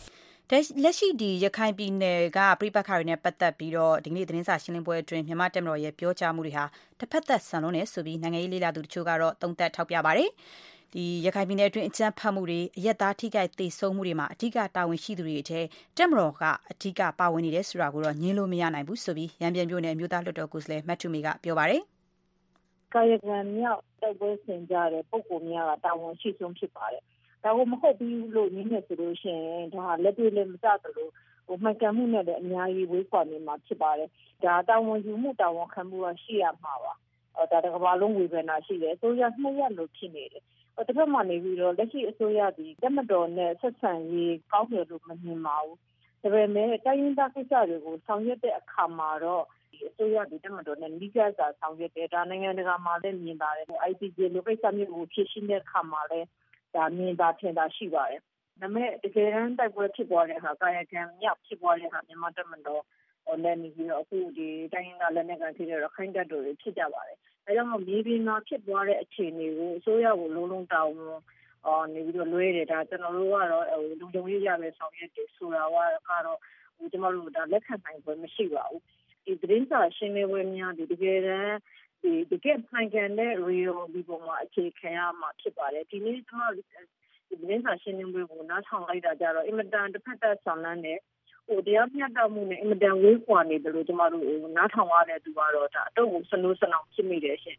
[0.53, 0.55] လ
[0.89, 6.65] က်ရှိဒီရခိုင်ပြည်နယ်ကပြိပခါတွေနဲ့ ပတ်သက်ပြီးတော့ ဒီနေ့ သတင်းစာရှင်းလင်းပွဲအတွင်း မြန်မာတက်မတော်ရဲ့ ပြောကြားမှုတွေဟာ
[6.99, 10.31] တစ်ဖက်သက်ဆန်လွန်းနေဆိုပြီး နိုင်ငံရေးလေးလာသူတချို့ကတော့တုံ့တက်ထောက်ပြပါတယ်။
[10.95, 15.65] ဒီရခိုင်ပြည်နယ်အတွင်း အကြမ်းဖက်မှုတွေ အရက်သားထိခိုက်ဒေဆုံးမှုတွေမှာအထူးတာဝန်ရှိသူတွေအထက်
[15.97, 21.83] တက်မတော်ကအထူးပါဝင်နေတယ်ဆိုတာကိုတော့ညင်းလို့မရနိုင်ဘူးဆိုပြီးရန်ပြန်ပြိုနယ်မြို့သားလွှတ်တော်ကိုယ်စားလှယ်မတ်ထူမီကပြောပါတယ်။
[22.95, 27.05] ကာယကံမြောက် တိုက်ပွဲဆင်ကြတဲ့ ပုံကိုများက တာဝန်ရှိဆုံးဖြစ်ပါတယ်။
[27.45, 31.09] ဒါကိုမဟုတ်ဘူးလို့ညင်းနေဆိုလို့ရှိရင်ဒါလက်တွေ့လည်းမကျသလို
[31.47, 34.11] ဟိုမှန်ကန်မှုနဲ့လည်းအများကြီးဝေးကွာနေမှာဖြစ်ပါတယ်
[34.45, 36.93] ဒါတာဝန်ယူမှုတာဝန်ခံမှုကရှိရမှာပါ
[37.51, 40.45] ဒါတကဘာလုံးဝေဖန်တာရှိတယ်အစိုးရနှစ်ရက်လို့ဖြစ်နေတယ်
[40.87, 45.79] တစ်ဖက်မှာနေပြီးတော့လက်ရှိအစိုးရဒီတက်မတော်နဲ့ဆက်ဆံရေးကောင်းတယ်လို့မမြင်ပါဘူး
[46.23, 49.45] ဒါပေမဲ့တိုင်းရင်းသားကိစ္စတွေကိုဆောင်ရွက်တဲ့အခါမှာတော့
[49.89, 56.27] အစိုးရဒီတက်မတော်နဲ့မိကြစာဆောင်ရွက်တယ်ဒါနိုင်ငံတကာမှာလည်းမြင်ပါတယ် ICJ လိုကိစ္စမျိုးကိုဖြည့်ရှင်းတဲ့အခါမှာလည်း
[56.75, 58.21] ဒါမြင်သာထင်သာရှိပါတယ်။
[58.61, 62.83] ဒါပေမဲ့တကယ်တမ်းတိုက်ပွဲဖြစ်ပွားတဲ့အခါကာယကံမြောက်ဖြစ်ပွားတဲ့အခါမြန်မာတပ်မတော်
[63.45, 70.95] နဲ့နေပြီးတော့အခုဒီတိုင်းရင်းသားလက်နက်ကန်ဖြစ်တဲ့ရခိုင်တပ်တော်တွေဖြစ်ကြပါတယ်။အဲကြောင့်မို့မြေပြင်မှာဖြစ်ပွားတဲ့အခြေအနေကိုအစိုးရကိုလုံးလုံးတောင်း
[71.67, 75.65] အော်နေပြီးတော့လွဲတယ်ဒါကျွန်တော်တို့ကတော့ဟိုလုံခြုံရေးရပဲဆောင်ရွက်တယ်ဆိုတာ
[76.09, 76.39] ကတော့
[76.77, 78.83] ဟိုကျွန်တော်တို့ဒါလက်ခံနိုင်ပွဲမရှိပါဘူး
[79.25, 81.57] ဒီသတင်းစာရှင်းလင်းပွဲများဒီတကယ်တမ်း
[82.03, 86.63] ဒီတကယ်မှန်ကန်တဲ့ real ဒီပုံမှာအခြေခံရမှာဖြစ်ပါတယ်ဒီနေ့ကျွန်တော်ဒီ
[87.41, 90.99] သတင်းစာရှင်းလင်းပွဲကိုနားထောင်လိုက်တာကြတော့အင်မတန်တစ်ဖက်သက်ဆောင်လန်းတယ်
[91.47, 94.25] ဟိုတရားမျှတမှုနဲ့အင်မတန်ဝေးကွာနေတယ်လို့ကျမတို့
[94.57, 97.57] နားထောင်ရတဲ့သူကတော့ဒါအတော့ကိုစနိုးစနောင်ဖြစ်မိတယ်ရှင်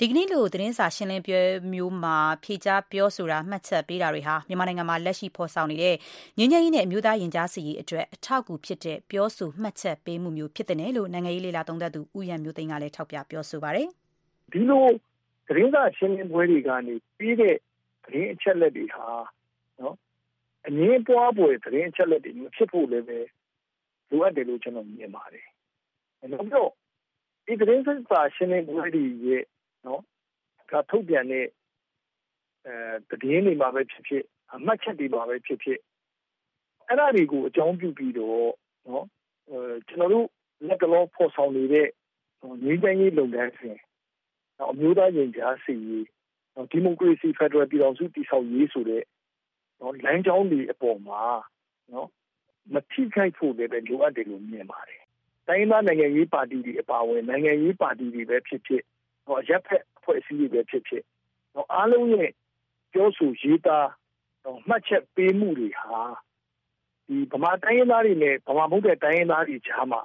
[0.00, 1.40] ဒီကနေ့လိုသတင်းစာရှင်းလင်းပွဲ
[1.72, 5.96] မျိုးမှာဖြေကြားပြောဆိုတာမှတ်ချက်ပေးတာတွေဟာမြန်မာနိုင်ငံမှာလက်ရှိဖော်ဆောင်နေတဲ့
[6.38, 13.88] ငြိမ်းချမ်းရေးနဲ့အမျိုးသားရင်ကြားစီရေးအတွက်အထောက်အကူဖြစ်တဲ့ပြောဆိုမှတ်ချက်ပေးမှုမျိုးဖြစ်တဲ့လို့နိုင်ငံရေးလေလာသုံးသပ်သူဦးရန်မျိုးသိန်းကလည်းထောက်ပြပြောဆိုပါတယ်။
[14.52, 14.84] ဒီလို
[15.48, 17.56] သတင်းစာရှင်းလင်းပွဲတွေကနေပြီးတဲ့
[18.04, 19.06] သတင်းအချက်လက်တွေဟာ
[19.80, 19.96] နော်
[20.66, 23.18] အငင်းပွားပွဲသတင်းအချက်လက်တွေမဖြစ်ဖို့လည်းပဲ
[24.10, 25.46] လိုအပ်တယ်လို့ကျွန်တော်မြင်ပါတယ်။
[26.32, 26.70] နောက်တော့
[27.46, 29.44] ဒီသတင်းစာရှင်းလင်းပွဲတွေရဲ့
[29.86, 30.02] နော်
[30.70, 31.46] ကထုတ်ပြန်တဲ့
[32.66, 34.24] အဲတည်င်းတွေမှာပဲဖြစ်ဖြစ်
[34.54, 35.78] အမှတ်ချက်တွေမှာပဲဖြစ်ဖြစ်
[36.86, 38.48] အဲ့ဒါတွေကိုအကြောင်းပြုပြီးတော့
[38.86, 39.04] နော်
[39.50, 40.26] အဲကျွန်တော်တို့
[40.68, 41.88] လက်ကလောဖော်ဆောင်နေတဲ့
[42.64, 43.78] ငြိမ်းချမ်းရေးလုပ်ငန်းစဉ်
[44.58, 46.06] နော်အမျိုးသားရင်ကြားစီရေး
[46.54, 49.02] နော်ဒီမိုကရေစီဖက်ဒရယ်ပြည်တော်စုတည်ဆောက်ရေးဆိုတဲ့
[49.80, 51.22] နော်လမ်းကြောင်းတွေအပေါ်မှာ
[51.92, 52.08] နော်
[52.74, 55.02] မထိခိုက်ဖို့လည်းပဲလိုအပ်တယ်လို့မြင်ပါတယ်
[55.48, 58.82] တိုင်းသားနိုင်ငံရေးပါတီတွေအပါအဝင်နိုင်ငံရေးပါတီတွေပဲဖြစ်ဖြစ်
[59.26, 61.04] ဟောရပ်ဖက်အဖွဲ့အစည်းတွေပဲဖြစ်ဖြစ်
[61.54, 62.30] ဟောအားလုံးရဲ့
[62.92, 63.88] ပြောဆိုရေးသား
[64.42, 66.00] ဟောမှတ်ချက်ပေးမှုတွေဟာ
[67.06, 70.02] ဒီဗမာတိုင်းရင်းသားတွေနဲ့ဗမာမဟုတ်တဲ့တိုင်းရင်းသားတွေကြားမှာ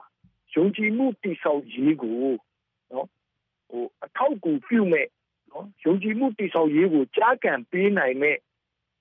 [0.54, 2.16] ယုံကြည်မှုတိဆောက်ရေးကို
[2.92, 3.08] နော်
[3.70, 5.08] ဟိုအထောက်အကူပြုမဲ့
[5.52, 8.38] နော်ယုံကြည်မှုတိဆောက်ရေးကိုကြားကန်ပေးနိုင်မဲ့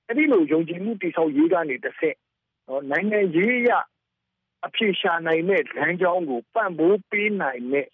[0.07, 2.17] အဲ့ဒီလိုယုံကြည်မှုတိဆောက်ရေးကနေတစ်ဆက်
[2.69, 3.71] နော်နိုင်ငံရေးရ
[4.67, 7.89] အဖြေရှာနိုင်မဲ့လမ်းကြောင်းကိုပံ့ပိုးပေးနိုင်မဲ့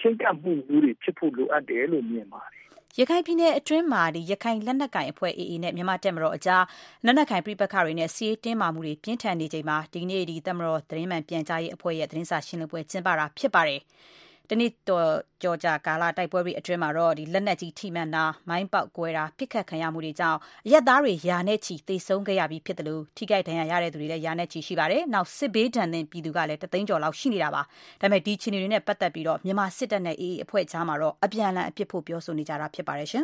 [0.00, 2.62] ချင်းကပ်မှုမျိုးတွေဖြစ်ဖို့လိုအပ်တယ်လို့မြင်ပါတယ်
[2.98, 6.64] ရခိုင်ပြည်နယ်အတွင်းမှာရခိုင်လက်နက်ကိုင်အဖွဲ့ AA နဲ့မြန်မာ့တပ်မတော်အကြား
[7.04, 13.80] လက်နက်ကိုင်ပဋိပက္ခတွေနဲ့စစ်ရေးတင်းမာမှုတွေပြင်းထန်နေချိန်မှာဒီကနေ့တပ်မတော်သတင်းမှန်ပြန်ကြားရေးအဖွဲ့ရဲ့သတင်းစာရှင်းလင်းပွဲကျင်းပတာဖြစ်ပါတယ်။
[14.50, 15.08] တနှစ်တော်
[15.42, 27.62] ကျော်ကြာကာလတိုက်ပွဲတွေအတွင်းမှာတော့လက်နက်ကြီးထိမှန်တာ၊မိုင်းပေါက်ကွဲတာ၊ပစ်ခတ်ခံရမှုတွေကြောင့်အရပ်သားတွေရာနဲ့ချီသေဆုံးခဲ့ရပြီးဖြစ်သလိုထိခိုက်ဒဏ်ရာရသူတွေလည်းရာနဲ့ချီရှိပါတယ်။နောက်စစ်ဘေးဒဏ်သင့်ပြည်သူကလည်းတသိန်းကျော်လောက်ရှိနေတာပါ။
[28.00, 33.08] ဒါပေမဲ့ဒီအခြေအနေတွေနဲ့ပတ်သက်ပြီးမြန်မာစစ်တပ်နဲ့ AA အဖွဲ့ကြားမှာတော့အပြန်အလှန်အပြစ်ဖို့ပြောဆိုနေကြတာဖြစ်ပါတယ်။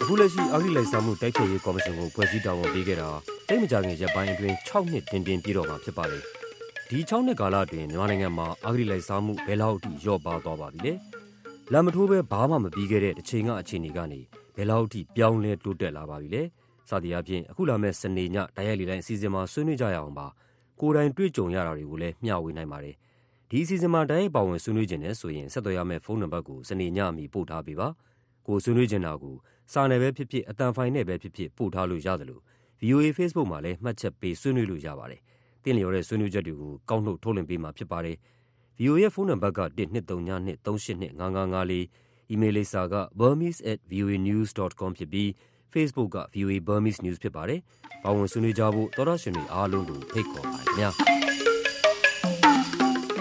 [0.00, 6.22] အခုလက်ရှိအဂိလိုက်စားမှုတိုက်ဖျက်ရေးကော်မရှင်ကိုဖွဲ့စည်းတာဝန်ပေးခဲ့တာ တိတ်မကြခင်ရက်ပိုင်းအတွင်း6နှစ် တင်တင်ပြည့်တော့မှာဖြစ်ပါတယ်။
[6.88, 10.94] ဒီ6နှစ်ကာလအတွင်း မြန်မာနိုင်ငံမှာ အဂိလိုက်စားမှု ဘယ်လောက်အထိ လျော့ပါသွားပါပြီလဲ။
[11.72, 14.20] လမ်းမထိုးပဲဘာမှမပြီးခဲ့တဲ့တစ်ချိန်က အခြေအနေကနေ
[14.56, 16.42] ဘယ်လောက်အထိ ပြောင်းလဲ တိုးတက်လာပါပြီလဲ။
[16.88, 20.26] စသည်အပြင်အခုလာမဲ့စနေည တိုက်ရိုက်လေတိုင်းအစီအစဉ်မှာ ဆွေးနွေးကြရအောင်ပါ။
[20.80, 22.94] ကိုယ်တိုင်တွေ့ကြုံရတာတွေကိုလည်း မျှဝေနိုင်ပါတယ်။
[23.50, 27.88] ဒီအစီအစဉ်မှာ တိုက်ရိုက်ပါဝင်ဆွေးနွေးခြင်းနဲ့ဆိုရင် ဆက်သွယ်ရမယ့် ဖုန်းနံပါတ်ကို စနေညအမီ ပို့ထားပေးပါ။
[28.46, 29.36] ကိုဆွေးနွေးချင်တာကို
[29.72, 32.42] စာနယ်ပဲဖြစ်ဖြစ်အတန်ဖိုင်နဲ့ပဲဖြစ်ဖြစ် ပို့ထားလို့ရတယ်လို့
[32.80, 35.20] VOA Facebook မှာလည်းမှတ်ချက်ပေးဆွေးနွေးလို့ရပါတယ်။
[35.62, 38.16] သင့်လျော်တဲ့ဆွေးနွေးချက်တွေကိုကောက်နှုတ်ထုတ်လွှင့်ပေးမှာဖြစ်ပါတယ်။
[38.78, 45.28] VOA ရဲ့ဖုန်းနံပါတ်က123938554အီးမေးလ်လိပ်စာက burmese@voanews.com ဖြစ်ပြီး
[45.72, 47.60] Facebook က VOA Burmese News ဖြစ်ပါတယ်။
[48.02, 50.90] ပါဝင်ဆွေးနွေးကြဖို့သောရရှင်တွေအားလုံးကိုဖိတ်ခေါ်ပါတယ်ခင်ဗျာ။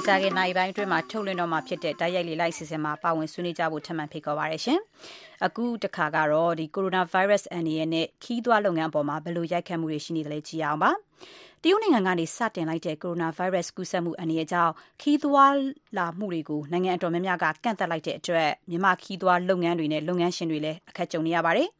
[0.08, 4.80] ကြာခင်နိုင်ပိုင်းအတွင်းမှာထုတ်လွှင့်တော့မှာဖြစ်တဲ့တိုက်ရိုက်လေးလိုက်စီစဉ်မှာပါဝင်ဆွေးနွေးကြဖို့ထပ်မံဖိတ်ခေါ်ပါရရှင်။
[5.46, 10.91] အခုတခါကတော့ဒီကိုရိုနာဗိုင်းရပ်စ်အန္တရာယ်နဲ့ခီးသွွားလုပ်ငန်းအပေါ်မှာဘယ်လိုရိုက်ခတ်မှုတွေရှိနေသလဲကြည့်အောင်ပါ။
[11.63, 15.56] တရုတ်နိုင်ငံကနေစတင်လိုက်တဲ့ကိုရိုနာဗိုင်းရပ်စ်ကူးစက်မှုအန္တရာယ်ကြောင့်ခီးသွွား
[15.98, 21.70] လာမှုတွေကိုနိုင်ငံအတော်များများကကန့်သတ်လိုက်တဲ့အတွက်မြန်မာခီးသွွားလုပ်ငန်းတွေနဲ့လုပ်ငန်းရှင်တွေလည်းအခက်ကြုံနေရပါတယ်။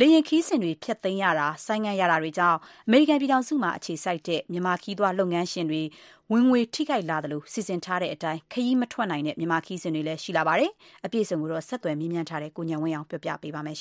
[0.00, 5.82] လေယာဉ်ခရီးစဉ်တွေဖျက်သိမ်းရတာ၊ဆိုင်းငံ့ရတာတွေကြောင့်အမေရိကန်ပြည်ထောင်စုမှာအခြေစိုက်တဲ့မြန်မာခရီးသွားလုပ်ငန်းရှင်တွေ
[6.32, 10.70] ဝင်ငွေထိခိုက်လာသလိုစီစဉ်ထားတဲ့အတိုင်းခရီးမထွက်နိုင်တဲ့မြန်မာခရီးစဉ်တွေလည်းရှိလာပါတယ်။
[11.04, 13.76] အပြည့်အစုံကိုတော့ဆက်သွယ်မေးမြန်းထားတဲ့ကိုဉာဏ်ဝင်းအောင်ပြောပြပေးပါမယ်။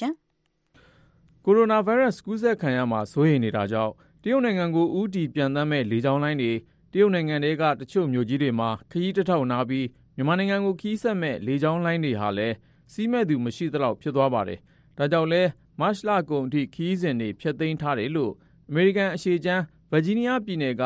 [1.46, 6.52] ကိုရိုနာဗိုင်းရပ်စ်ကူးစက်ခံရမှာစိုးရိမ်နေတာကြောင့်တရုတ်နိုင်ငံကိုဦးတည်ပျံသန်းမယ့်လေကြောင်းလိုင်းတွေ
[6.94, 12.56] တရုတ်နိုင်ငံထဲကတချို့မြို့ကြီးတွေမှာခရီးတထောက်နားပြီးမြန်မာနိုင်ငံကိုခရီးဆက်မယ့်လေကြောင်းလိုင်းတွေဟာလည်း
[12.94, 14.60] စီးမဲ့သူမရှိသလောက်ဖြစ်သွားပါတယ်။
[14.98, 15.50] ဒါကြောင့်လည်း
[15.80, 18.32] မတ်လကုန်အထိ ခရီးစဉ်တွေ ဖျက်သိမ်းထားတယ်လို့
[18.70, 20.84] အမေရိကန်အရှေ့ခြမ်း ဗာဂျီးနီးယားပြည်နယ်က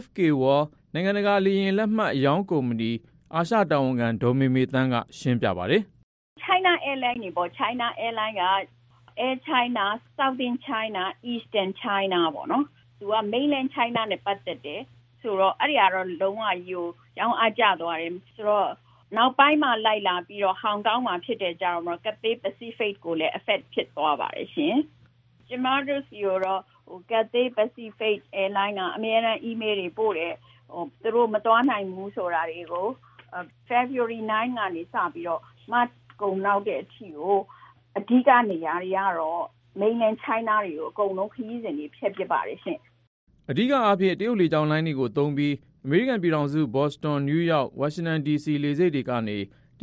[0.00, 2.92] FK World နိုင်ငံတကာ လေယာဉ်လက်မှတ်အရောင်းကုမ္ပဏီ
[3.34, 5.82] အာရှတာဝန်ခံ ဒေါ်မေမေသန်းက ရှင်းပြပါတယ်။
[6.44, 8.44] China Airline တွေပေါ့ China Airline က
[9.24, 9.84] Air China,
[10.16, 12.64] Southern China, Eastern China ပေါ့နော်။
[12.98, 14.82] သူက Mainland China နဲ့ ပတ်သက်တယ်
[15.20, 16.80] ဆိုတော့ အဲ့ဒီကတော့ လုံးဝယူ
[17.18, 18.68] ရောင်းအားကျသွားတယ် ဆိုတော့
[19.16, 24.76] နောက်ပိုင်းမှာလိုက်လာပြီးတော့ဟောင်ကောင်မှာဖြစ်တဲ့ကြောင့်တော့ Cathay Pacific ကိုလည်း affect ဖြစ်သွားပါတယ်ရှင်။
[25.48, 30.34] ကျမတို့စီတော့ဟို Cathay Pacific Airline ကအများအား email တွေပို့တယ်
[30.72, 32.88] ဟိုသူတို့မသွားနိုင်ဘူးဆိုတာတွေကို
[33.68, 37.36] February 9ကနေစပြီးတော့ March ကုန်နောက်တဲ့အထိကို
[37.98, 39.42] အဓိကနေရာတွေကတော့
[39.80, 42.78] mainland China တွေကိုအကုန်လုံးခရီးစဉ်တွေဖျက်ပစ်ပါတယ်ရှင်။
[43.50, 49.38] အဓိကအားဖြင့်တရုတ်လေကြောင်းလိုင်းတွေကိုသုံးပြီး အမေရိကန်ပြည်ထောင်စု ဘော့စတွန်၊နယူးယောက်၊ဝါရှင်တန်ဒီစီ လေဆိပ်တွေကနေ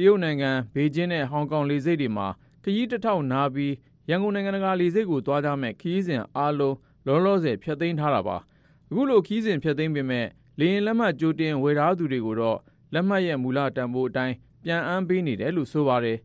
[0.05, 2.27] ရုတ်နိုင်ငံ ဘေကျင်းနဲ့ ဟောင်ကောင်လေဆိပ်တွေမှာ
[2.63, 3.73] ခရီးတစ်ထောက်နားပြီး
[4.09, 8.37] ရန်ကုန်နိုင်ငံတကာလေဆိပ်ကို သွားကြမဲ့ခရီးစဉ်အားလုံး လောလောဆယ် ဖျက်သိမ်းထားတာပါ
[8.89, 10.25] အခုလို ခရီးစဉ်ဖျက်သိမ်းပေမဲ့
[10.59, 12.59] လေရင်လက်မှတ် ကြိုတင်ဝယ်ထားသူတွေကိုတော့
[12.93, 16.17] လက်မှတ်ရဲ့ မူလတန်ဖိုးအတိုင်း ပြန်အမ်းပေးနေတယ်လို့ ဆိုပါတယ်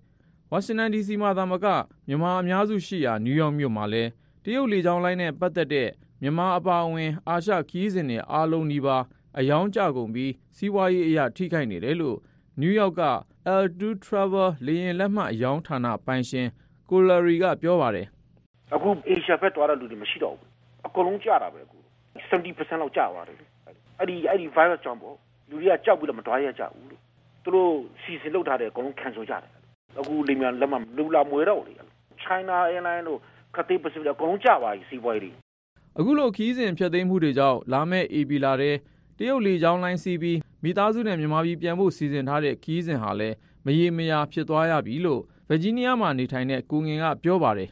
[0.50, 1.66] ဝါရှင်တန် DC မှာသာမက
[2.08, 4.10] မြန်မာအများစုရှိရာ နယူးယောက်မြို့မှာလည်း
[4.44, 5.88] တရုတ်လေကြောင်းလိုင်းနဲ့ ပတ်သက်တဲ့
[6.22, 8.96] မြန်မာအပါအဝင် အာရှခီးစဉ်တွေ အားလုံးဒီပါ
[9.38, 12.18] အယောင်းကျကုန်ပြီး စီးပွားရေးအရာထိခိုက်နေတယ်လို့
[12.60, 13.02] နယူးယောက်က
[13.62, 16.46] L2 Travel လေယာဉ်လက်မှတ်အယောင်းဌာနပိုင်ရှင်
[16.90, 18.06] ကိုလာရီက ပြောပါတယ်။
[18.74, 20.48] အခု Asia ဘက်သွားတဲ့လူတွေ မရှိတော့ဘူး။
[20.86, 21.78] အကုန်လုံးကျတာပဲအခု
[22.30, 23.36] 70%လောက် ကျသွားတယ်။
[23.98, 25.14] အဲ့ဒီအဲ့ဒီ virus ကြောင့်ပေါ့
[25.48, 27.00] လူတွေက ကြောက်ပြီးတော့မတွားရကြဘူးလို့
[27.44, 29.52] သူတို့စီစဉ်လုပ်ထားတဲ့အကုန်လုံး cancel ကြတယ်။
[30.00, 31.72] အခု လေမြန်လက်မှတ် လူလာမွေတော့လေ။
[32.22, 33.20] China Airline တို့
[33.54, 35.34] Cathay Pacific အကုန်လုံး ကျသွားပြီ စီးပွားရေး
[35.98, 38.74] အခုလိုခီးစဉ်ဖျက်သိမ်းမှုတွေကြောင့် လာမယ့် AB လာတဲ့
[39.18, 47.70] တရုတ်လေကြောင်းလိုင်းစီးပြီး မိသားစုနဲ့ မြန်မာပြည်ပြန်ဖို့ စီစဉ်ထားတဲ့ခီးစဉ်ဟာလည်း မရေမရာ ဖြစ်သွားရပြီလို့ ဗာဂျီးနီးယားမှာနေထိုင်တဲ့ ကိုငင်က ပြောပါတယ်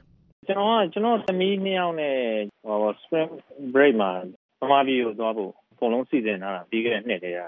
[0.48, 2.16] ကျွန်တော်က ကျွန်တော်သမီးနှစ်ယောက်နဲ့
[2.64, 3.31] ဟို spring
[3.74, 4.11] break မှာ
[4.59, 7.40] မြန်မာပြည်ကိုသွားဖို့ အကုန်လုံး စီစဉ်ထားတာ ပြီးခဲ့တဲ့နှစ်တည်းက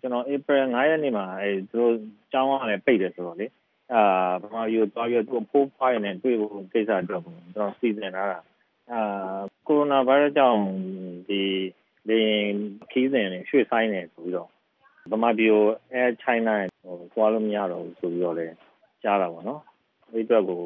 [0.00, 1.94] ကျွန်တော် April 9ရက်နေ့မှာအဲသူတို့
[2.32, 3.46] ကျောင်းကလည်း ပိတ်တယ်ဆိုတော့လေ
[3.92, 4.02] အာ
[4.42, 8.38] မြန်မာပြည်ကိုသွားပြီးတော့ သူ့ဖိုးဖွားရနေတွေ့ဖို့ကိစ္စအတွက်ကျွန်တော်စီစဉ်ထားတာ
[8.92, 10.60] အာကိုရိုနာဗိုင်းရပ်စ်ကြောင့်
[11.28, 11.42] ဒီ
[12.08, 12.20] လေ
[12.90, 14.48] ခီးစဉ်တွေရွှေ့ဆိုင်းနေဆိုပြီးတော့
[15.12, 15.64] ဗမာပြည်ကို
[15.94, 18.54] Air China ဟိုသွားလို့မရတော့ဘူးဆိုပြီးတော့လည်း
[19.02, 19.62] ကြားတာပေါ့နော်
[20.10, 20.62] အဲ့အတွက်ကို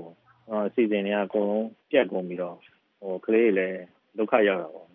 [0.66, 2.56] အစီအစဉ်တွေကအကုန်လုံးပြတ်ကုန်ပြီးတော့
[3.00, 3.78] ဟိုကလေးတွေလည်း
[4.18, 4.86] ဒုက္ခရောက်တာပေါ့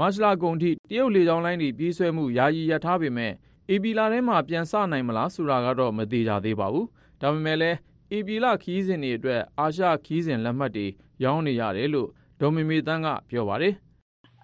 [0.00, 3.32] မတ်လကုန်ထိတရုတ်လေကြောင်းလိုင်းတွေပြေးဆွဲမှုယာယီရပ်ထားပေမဲ့
[3.70, 6.88] အေပီလာထဲမှာပြန်ဆနိုင်မလားဆိုတာကတော့မသေးကြသေးပါဘူး
[7.20, 7.78] ဒါပေမဲ့လည်း
[8.12, 10.86] အေပီလာခီးစဉ်တွေအတွက်အာရှခီးစဉ်လက်မှတ်တွေ
[11.24, 12.08] ရောင်းနေရတယ်လို့
[12.40, 13.74] ဒေါ်မေမေတန်းကပြောပါတယ်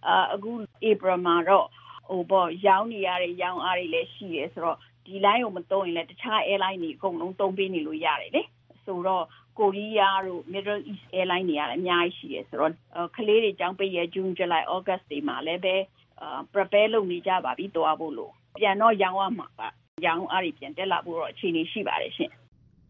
[0.07, 0.51] အာအခု
[0.91, 1.67] April မှာတော့
[2.09, 8.43] ဟိုပေါ့ရောင်းနေရတဲ့ရောင်းအားတွေလည်းရှိတယ်ဆိုတော့ဒီ line ကိုမသုံးရင်လည်းတခြား airline တွေအကုန်လုံးသုံးပေးနေလို့ရတယ်လေ
[8.85, 9.25] ဆိုတော့
[9.59, 12.73] ကိုရီးယားတို့ Middle East airline တွေကလည်းအများကြီးရှိတယ်ဆိုတော့
[13.17, 15.77] ကလေးတွေကြောင်းပိတ်ရ June July August တွေမှာလည်းပဲ
[16.21, 19.69] အာ prepare လုပ်နေကြပါပြီတွားဖို့လို့ပြန်တော့ရောင်းရမှာပါ
[20.07, 22.31] ရောင်းအားတွေပြန်တက်လာဖို့တော့အခြေအနေရှိပါတယ်ရှင်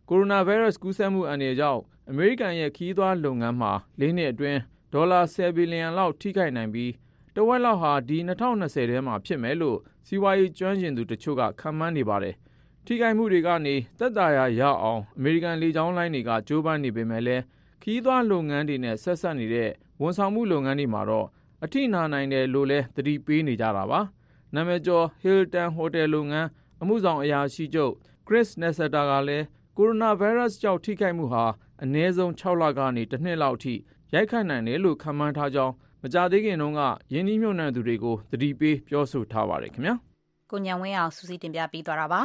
[0.08, 4.60] ကိုရိုနာဗိုင်းရပ်စ်ကူးစက်မှုအန္တရာယ်ကြောင့်အမေရိကန်ရဲ့ခီးသွွားလုပ်ငန်းမှာ၄နှစ်အတွင်း
[4.92, 6.92] ဒေါ်လာ 10 ဘီလီယံလောက် ထိခိုက်နိုင်ပြီး
[7.36, 12.34] တဝက်လောက်ဟာ ဒီ2020ထဲမှာ ဖြစ်မယ်လို့ စီးပွားရေးကျွမ်းကျင်သူတချို့က ခန့်မှန်းနေပါတယ်။
[12.86, 17.42] ထိခိုက်မှုတွေကနေ သက်သာရာရအောင် အမေရိကန် လေကြောင်းလိုင်းတွေက ကြိုးပမ်းနေပေမဲ့လည်း
[17.82, 21.26] ခီးသွွားလုပ်ငန်းတွေနဲ့ ဆက်ဆက်နေတဲ့ ဝန်ဆောင်မှုလုပ်ငန်းတွေမှာတော့
[21.64, 24.00] အထိနာနိုင်တယ်လို့လည်း သတိပေးနေကြတာပါ။
[24.54, 26.48] နာမည်ကျော် Hilton Hotel လုပ်ငန်း
[26.82, 27.94] အမှုဆောင်အရာရှိချုပ်
[28.26, 29.44] Chris Nassetta ကလည်း
[29.76, 31.44] ကိုရိုနာဗိုင်းရပ်စ်ကြောင့် ထိခိုက်မှုဟာ
[31.82, 33.74] အနည်းဆုံး6လကနေတစ်နှစ်လောက်အထိ
[34.14, 36.80] ရိုက်ခတ်နိုင်တယ်လို့ ခန့်မှန်းထားကြောင်း မကြသေးခင်တုန်းက
[37.12, 39.94] ယင်းနှီးမြှုပ်နှံသူတွေကို သတိပေး ပြောဆိုထားပါတယ်ခင်ဗျာ
[40.50, 42.22] ကိုညံဝင်းအောင်စူးစီးတင်ပြပေးသွားတာပါ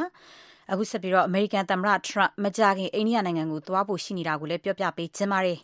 [0.70, 5.58] အခုဆက်ပြီးတော့အမေရိကန်သမ္မတထရန့်မကြခင် အိန္ဒိယနိုင်ငံကို သွားဖို့ရှိနေတာကိုလည်း ပြောပြပေးခြင်းပါတယ်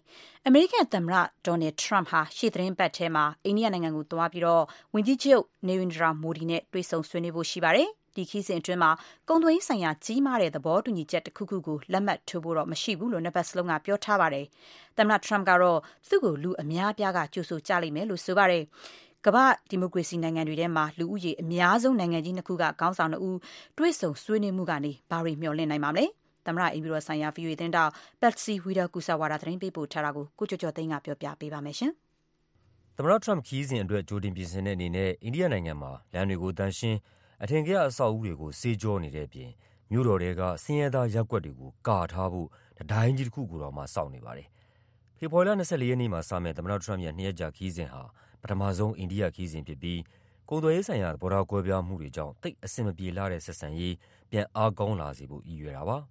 [0.47, 8.91] အမေရိကန်သမ္မတဒေါ်နယ်ထရန့်ဟာ ရှေ့သတင်းပတ်ထဲမှာအိန္ဒိယနိုင်ငံကိုသွားပြီးတော့ဝန်ကြီးချုပ်နေဝင်ဒရာမိုဒီနဲ့ တွေ့ဆုံဆွေးနွေးဖို့ရှိပါတယ် ဒီခီးစဉ်အတွင်းမှာ
[9.29, 14.47] ကုန်သွယ်ရေးဆိုင်ရာ ကြီးမားတဲ့ သဘောတူညီချက်တစ်ခုခုကို လက်မှတ်ထိုးဖို့တော့ မရှိဘူးလို့ နှစ်ပတ်စလုံးက ပြောထားပါတယ်။
[14.99, 18.63] သမ္မတ Trump ကတော့ သူ့ကို လူအများပြားက ကြိုဆိုကြလိမ့်မယ်လို့ ဆိုပါတယ်။
[19.27, 23.39] ကမ္ဘာဒီမိုကရေစီနိုင်ငံတွေထဲမှာ လူဦးရေအများဆုံး နိုင်ငံကြီးနှစ်ခုက ခေါင်းဆောင်တို့
[23.79, 26.07] တွေ့ဆုံဆွေးနွေးမှုကနေ ဘာတွေ မျှော်လင့်နိုင်မှာမလဲ။
[26.47, 31.93] သမ္မတအိမ်ပြည်တော်ဆိုင်ရာ VOA သတင်းတောက် Patsy Widakusawara သတင်းပေးပို့ထားတာကို ကိုကျော်ကျော်သိန်းက ပြောပြပေးပါမယ်ရှင်။
[32.97, 36.99] သမ္မတ Trump ခီးစဉ်အတွက် ကြိုတင်ပြင်ဆင်တဲ့အနေနဲ့ အိန္ဒိယနိုင်ငံမှာ လမ်းတွေကိုတန်ရှင်း
[37.43, 39.51] အထင်ကရ အဆောက်အဦတွေကို ဆေးကြောနေတဲ့အပြင်
[39.91, 44.49] မြို့တော်ထဲက ဆင်းရဲသားရပ်ကွက်တွေကို ကာထားဖို့ တံတိုင်းကြီးတခုကိုတောင်မှ ဆောက်နေပါတယ်။
[45.19, 48.03] ဖေဖော်ဝါရီလ ၂၄ ရက်နေ့မှာစမယ့် သမ္မတထရမ့်ပ်ရဲ့ နှစ်ရက်ကြာခရီးစဉ်ဟာ
[48.43, 50.01] ပထမဆုံး အိန္ဒိယခရီးစဉ်ဖြစ်ပြီး
[50.49, 53.95] ကုန်သွယ်ရေးဆိုင်ရာ သဘောထားကွဲပြားမှုတွေကြောင့် သိပ်အဆင်မပြေလှတဲ့ ဆက်ဆံရေး
[54.31, 55.97] ပြန်အားကောင်းလာစေဖို့ ရည်ရွယ်တာပါ။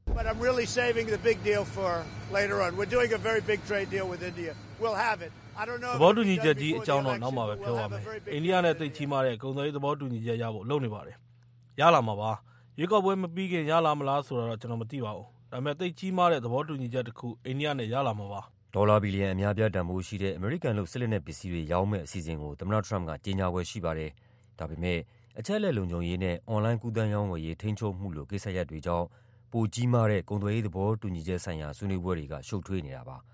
[5.96, 8.02] သဘောတူညီချက်ကြီးအကြောင်းတော့နောက်မှပဲပြောပါမယ်။
[8.34, 11.16] အိန္ဒိယနဲ့သိပ်ကြီးမားတဲ့ကုန်သွယ်ရေးသဘောတူညီချက်ရဖို့လုပ်နေပါတယ်။
[11.80, 12.32] ရလာမှာပါ။
[12.80, 18.42] ရွေးကောက်ပွဲမပြီးခင်ရလာမလားဆိုတာတော့ကျနော်မသိပါဘူး။ဒါပေမဲ့သိပ်ကြီးမားတဲ့သဘောတူညီချက်တခုအိန္ဒိယနဲ့ရလာမှာပါ။
[18.76, 24.10] ဒေါ်လာဘီလီယံအများအပြားတန်ဖိုးရှိတဲ့အမေရိကန်လုပ်စစ်လက်နက်ပစ္စည်းတွေရောင်းမယ့်အစီအစဉ်ကိုသမ္မတထရမ့်ပ်ကကြေညာဖွယ်ရှိပါတယ်။
[24.60, 25.00] ဒါပေမဲ့
[25.40, 29.08] အချက်အလက်လုံခြုံရေးနဲ့အွန်လိုင်းကူးသန်းရောင်းဝယ်ရေးထိန်းချုပ်မှုလိုကိစ္စရပ်တွေကြောင့်
[29.52, 33.18] ပိုကြီးမားတဲ့ကုန်သွယ်ရေးသဘောတူညီချက်ဆိုင်ရာဆွေးနွေးပွဲတွေကရှုပ်ထွေးနေတာပါ။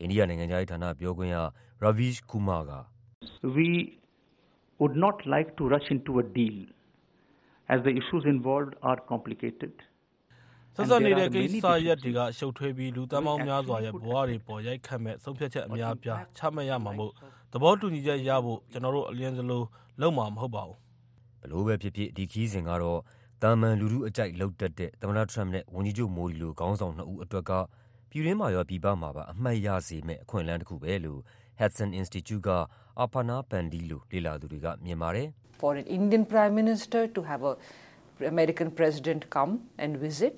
[0.00, 1.36] အိန္ဒိယနိုင်ငံခြားရေးဌာနပြောခွင့်ရ
[1.84, 2.72] Ravish Kumar က
[3.56, 3.68] “We
[4.80, 6.58] would not like to rush into a deal
[7.72, 9.74] as the issues involved are complicated.
[10.76, 17.12] ဆက်စပ်နေတဲ့ကိစ္စရပ်တွေက ရှုပ်ထွေးပြီး လူသန်းပေါင်းများစွာရဲ့ဘဝတွေပေါ် ရိုက်ခတ်မယ့် ဆုံးဖြတ်ချက်အများအပြား ချမှတ်ရမှာမို့
[17.52, 19.62] သဘောတူညီချက်ရဖို့ ကျနော်တို့ အလျင်စလို
[20.00, 20.78] လုပ်မှာမဟုတ်ပါဘူး။”
[21.40, 23.00] ဘယ်လိုပဲဖြစ်ဖြစ် ဒီခရီးစဉ်ကတော့
[23.42, 27.52] သာမန်လူထုအကြိုက်လုပ်တတ်တဲ့ သမ္မတထရမ့်ပ်နဲ့ ဝန်ကြီးချုပ်မိုဒီလို ခေါင်းဆောင်နှစ်ဦးအတွက်က
[28.10, 31.20] ပြည်တွင်းမှာရော ပြည်ပမှာပါ အမှတ်ရစေမယ့် အခွင့်အလမ်းတခုပဲလို့
[31.60, 32.50] Hudson Institute က
[33.02, 35.28] Aparna Pande လို လေ့လာသူတွေက မြင်ပါတယ်။
[35.62, 37.52] For an Indian Prime Minister to have a
[38.34, 40.36] American President come and visit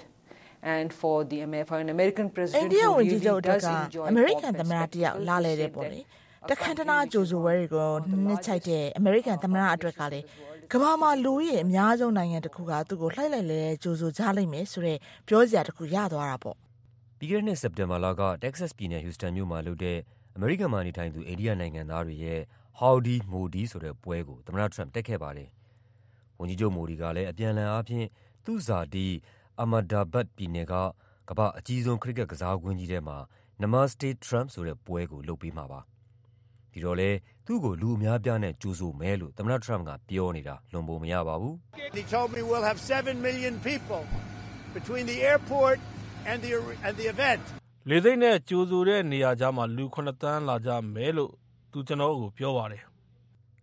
[0.75, 3.73] and for the for an American အိ President န္ဒိယ who ဝန်ကြီး really ချုပ်အတွက် does က
[3.85, 6.01] enjoy အမေရိကန် pomp သမ္မတ and တယောက် လာလဲတဲ့ပုံ circumstance လေ
[6.49, 7.91] that တခန္ဓနာကြိုဆိုပွဲတွေကို
[8.27, 10.25] နှစ်ချိုက်တဲ့ အမေရိကန်သမ္မတအတွက်ကလည်း
[10.73, 16.57] ကမ္ဘာမှာ လူဦးရေအများဆုံးနိုင်ငံတစ်ခုက သူ့ကို လှိုက်လိုက်လဲကြိုဆိုကြလိမ့်မယ်ဆိုတော့ပြောစရာတစ်ခု ရသွားတာပေါ့
[17.23, 19.99] ပြီးခဲ့တဲ့နှစ် စက်တင်ဘာလက တက္ကဆက်ပြည်နယ် ဟူစတန်မြို့မှာလုပ်တဲ့
[20.37, 22.41] အမေရိကန်မှာနေထိုင်သူ အိန္ဒိယနိုင်ငံသားတွေရဲ့
[22.81, 25.49] Howdy Modi ဆိုတဲ့ပွဲကို သမ္မတထရမ့်ပ်တက်ခဲ့ပါတယ်။
[26.39, 28.07] ဝန်ကြီးချုပ် မိုဒီကလည်း အပြန်အလှန်အားဖြင့်
[28.45, 29.07] သူ့ဇာတိ
[29.63, 30.75] Ahmedabad ပြည်နယ်က
[31.29, 33.19] ကမ္ဘာ့အကြီးဆုံး ခရစ်ကက်ကစားကွင်းကြီးထဲမှာ
[33.63, 35.81] Namaste Trump ဆိုတဲ့ပွဲကို လုပ်ပေးမှာပါ။
[36.73, 41.55] ဒီတော့လည်း သူ့ကို လူအများအပြားနဲ့ ကြိုဆိုမယ်လို့ သမ္မတထရမ့်ပ်ကပြောနေတာ လွန်ပုံမရပါဘူး။
[41.97, 42.41] He told me
[46.25, 47.41] we'll have 7 million people between the airport and the, and the event.
[47.89, 51.33] လေသိန်းနဲ့ကြိုဆိုတဲ့နေရာကြားမှာလူ9တန်းလာကြမယ်လို့
[51.73, 52.83] သူကျွန်တော်ကိုပြောပါတယ်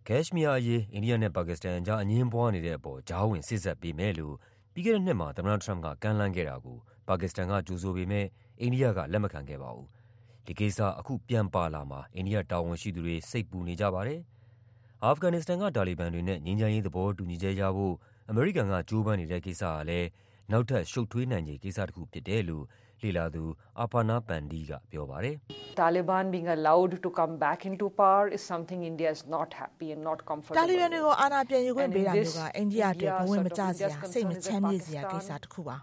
[0.06, 4.34] ကက်ရှ်မီးယားအရေးအိန္ဒိယနဲ့ပါကစ္စတန်အကြားအငြင်းပွားနေတဲ့အပေါ်ကြားဝင်စစ်ဆက်ပေးမယ်လို့
[4.72, 8.26] ပြီးခဲ့တဲ့နှစ်မှာသမ္မတထရမ့်ပ်ကကမ်းလှမ်းခဲ့တာကိုပါကစ္စတန်ကကြိုဆိုပေမဲ့
[8.60, 9.88] အိန္ဒိယကလက်မခံခဲ့ပါဘူး။
[10.46, 14.20] ဒီကိစ္စအခုပြန်ပါလာမှာအိန္ဒိယတာဝန်ရှိသူတွေစိတ်ပူနေကြပါတယ်။
[15.04, 17.94] အာဖဂန်နစ္စတန်ကတာလီဘန်တွေနဲ့ငြိမ်းချမ်းရေးသဘောတူညီချက်ရဖို့
[18.30, 20.08] အမေရိကန်ကကြိုးပမ်းနေတဲ့ကိစ္စကလည်း
[20.52, 22.64] နောက်ထပ် ရှုပ်ထွေးနိုင်ခြေကိစ္စတစ်ခုဖြစ်တယ်လို့
[23.02, 23.44] လေ့လာသူ
[23.82, 25.36] Aparna Pande က ပြောပါတယ်။
[25.80, 30.00] Taliban being allowed to come back into power is something India is not happy and
[30.08, 34.04] not comfortable တာလီဘန်တွေကို အာဏာပြန်ယူခွင့် And ပေး in တာ this, မျိုးက အိန္ဒိယအတွက် ဘဝင်မကျစ India ရာ sort
[34.06, 35.76] of စိတ်မ concerns ချမ်း that မြေ့စရာကိစ္စ Pakistan တစ်ခုပါ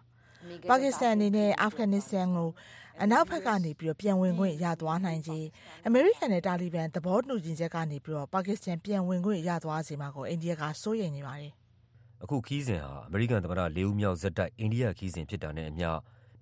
[0.47, 2.49] may get ပါ a ကစ္စတန်အနေနဲ့ အာဖဂန်နစ္စတန်ကို
[3.03, 5.39] အနောက်ဘက်ကနေပြီးတော့ပြန်ဝင်ခွင့်ရသွားနိုင်ခြေ
[5.87, 11.51] အမေရိကန်နဲ့ တာလီဘန် သဘောတူညီချက်ကနေပြီးတော့ပါကစ္စတန် ပြန်ဝင်ခွင့်ရသွားစေမှာကို အိန္ဒိယက စိုးရိမ်နေပါတယ်
[12.23, 15.89] အခုခီးစဉ်ဟာ အမေရိကန်သမ္မတ လေးဦးမြောက်ဆက်တိုက် အိန္ဒိယခီးစဉ်ဖြစ်တာနဲ့အမျှ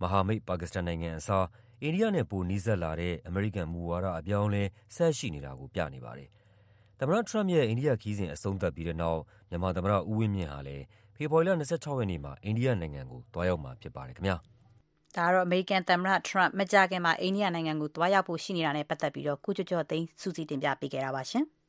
[0.02, 1.46] မဟာမိတ် ပါကစ္စတန်နိုင်ငံအစား
[1.82, 4.64] အိန္ဒိယနဲ့ ပိုနီးစပ်လာတဲ့ အမေရိကန်မူဝါဒ အပြောင်းအလဲ
[4.96, 6.30] ဆက်ရှိနေတာကို ပြနေပါတယ်။
[7.00, 10.84] သမ္မတထရမ့်ပ်ရဲ့ အိန္ဒိယခီးစဉ် အဆုံးသတ်ပြီးတဲ့နောက် မြန်မာသမ္မတ ဦးဝင်းမြင့်ဟာလည်း
[11.16, 14.38] ဖေဖော်ဝါရီလ26ရက်နေ့မှာ အိန္ဒိယနိုင်ငံကို သွားရောက်မှာဖြစ်ပါတယ်ခင်ဗျာ။
[15.18, 21.46] ဒါကတော့အမေရိကန်သမ္မတ Trump မကြာခင်မှာ အိန္ဒိယနိုင်ငံကို သွားရောက်ဖို့ ရှိနေတာနဲ့ပတ်သက်ပြီးတော့ကုကျော်ကျော်သိန်းစုစည်းတင်ပြပေးခဲ့တာပါရှင်။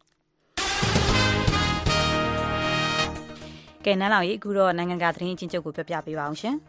[3.85, 6.57] ကဲနန်းလောင်ကြီးအခုတော့နိုင်ငံကသတင်းအချင်းချုပ်ကိုပြောပြပေးပါအောင်ရှင်။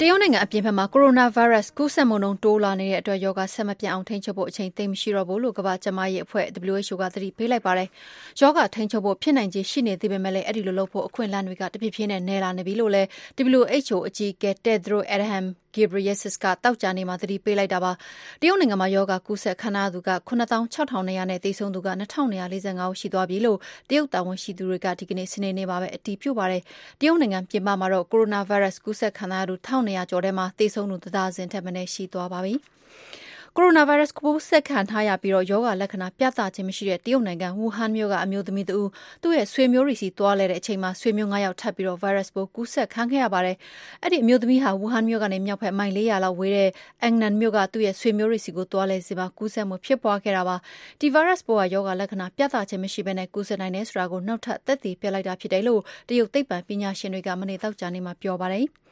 [0.00, 7.88] တရုတ်နိုင်ငံအပြင်ဘက်မှာကိုရိုနာဗိုင်းရပ်စ်ကူးစက်မှုနှုန်းတိုးလာနေတဲ့အတွက်ရောဂါဆက်မပြတ်အောင်ထိန်းချုပ်ဖို့အချိန်သိမ်းမရှိတော့ဘူးလို့ကမ္ဘာ့ကျန်းမာရေးအဖွဲ့ WHO ကသတိပေးလိုက်ပါတယ်။
[8.40, 13.08] ရောဂါထိန်းချုပ်ဖို့ဖြစ်နိုင်ခြေရှိနေသေးပေမဲ့လည်းအဲ့ဒီလိုလုပ်ဖို့အခွင့်အလမ်းတွေကတဖြည်းဖြည်းနဲ့နည်းလာနေပြီလို့လည်း
[13.54, 15.46] WHO အကြီးအကဲ Tedros Adhanom
[15.76, 17.92] Ghebreyesus ကတောက်ကြနေမှာသတိပေးလိုက်တာပါ။
[18.40, 23.58] တရုတ်နိုင်ငံမှာယောဂါကူးစက်ခံရသူက96,200နဲ့သေဆုံးသူက2,245ဦးရှိသွားပြီလို့
[23.88, 26.62] တရုတ်တာဝန်ရှိသူတွေကဒီကနေ့စနေနေ့မှာပဲအတည်ပြုပါတယ်။
[27.00, 32.54] တရုတ်နိုင်ငံပြင်ပမှာတော့ကိုရိုနာဗိုင်းရပ်စ်ကူးစက်ခံရသူ1,200ကျော်ထဲမှာသေဆုံးသူတစ်ဒါဇင်ထက်မနည်းရှိသွားပါပြီ။
[33.58, 38.88] ကိုရိုနာဗိုင်းရပ်စ်ကူးစက်ခံထားရပြီးတော့ယောဂလက္ခဏာပြသခြင်းမရှိတဲ့တရုတ်နိုင်ငံဝူဟန်မြို့ကအမျိုးသမီးတဦး
[39.22, 43.56] သူ့ရဲ့ဆွေမျိုးတွေစီသွားလဲတဲ့အချိန်မှာဆွေမျိုး9ယောက်ထပ်ပြီးတော့ဗိုင်းရပ်စ်ပိုးကူးစက်ခံခဲ့ရပါတယ်။
[44.02, 46.70] အဲ့ဒီအမျိုးသမီးဟာဝူဟန်မြို့ကနေမြောက်ဘက်မိုင်400လောက်ဝေးတဲ့
[47.02, 50.56] အန်နန်မြို့ကသူ့ရဲ့ဆွေမျိုးတွေစီကိုသွားလဲစီမှာကူးစက်မှုဖြစ်ပွားခဲ့တာပါ။
[51.00, 58.66] ဒီဗိုင်းရပ်စ်ပိုးကယောဂလက္ခဏာပြသခြင်းမရှိဘဲနဲ့ကူးစက်နိုင်တယ်ဆိုတာကိုနောက်ထပ်သက်သေပြလိုက်တာဖြစ်တယ်လို့တရုတ်သိပ္ပံပညာရှင်တွေကမနေ့တောက်ကြနေမှာပြောပါတယ်။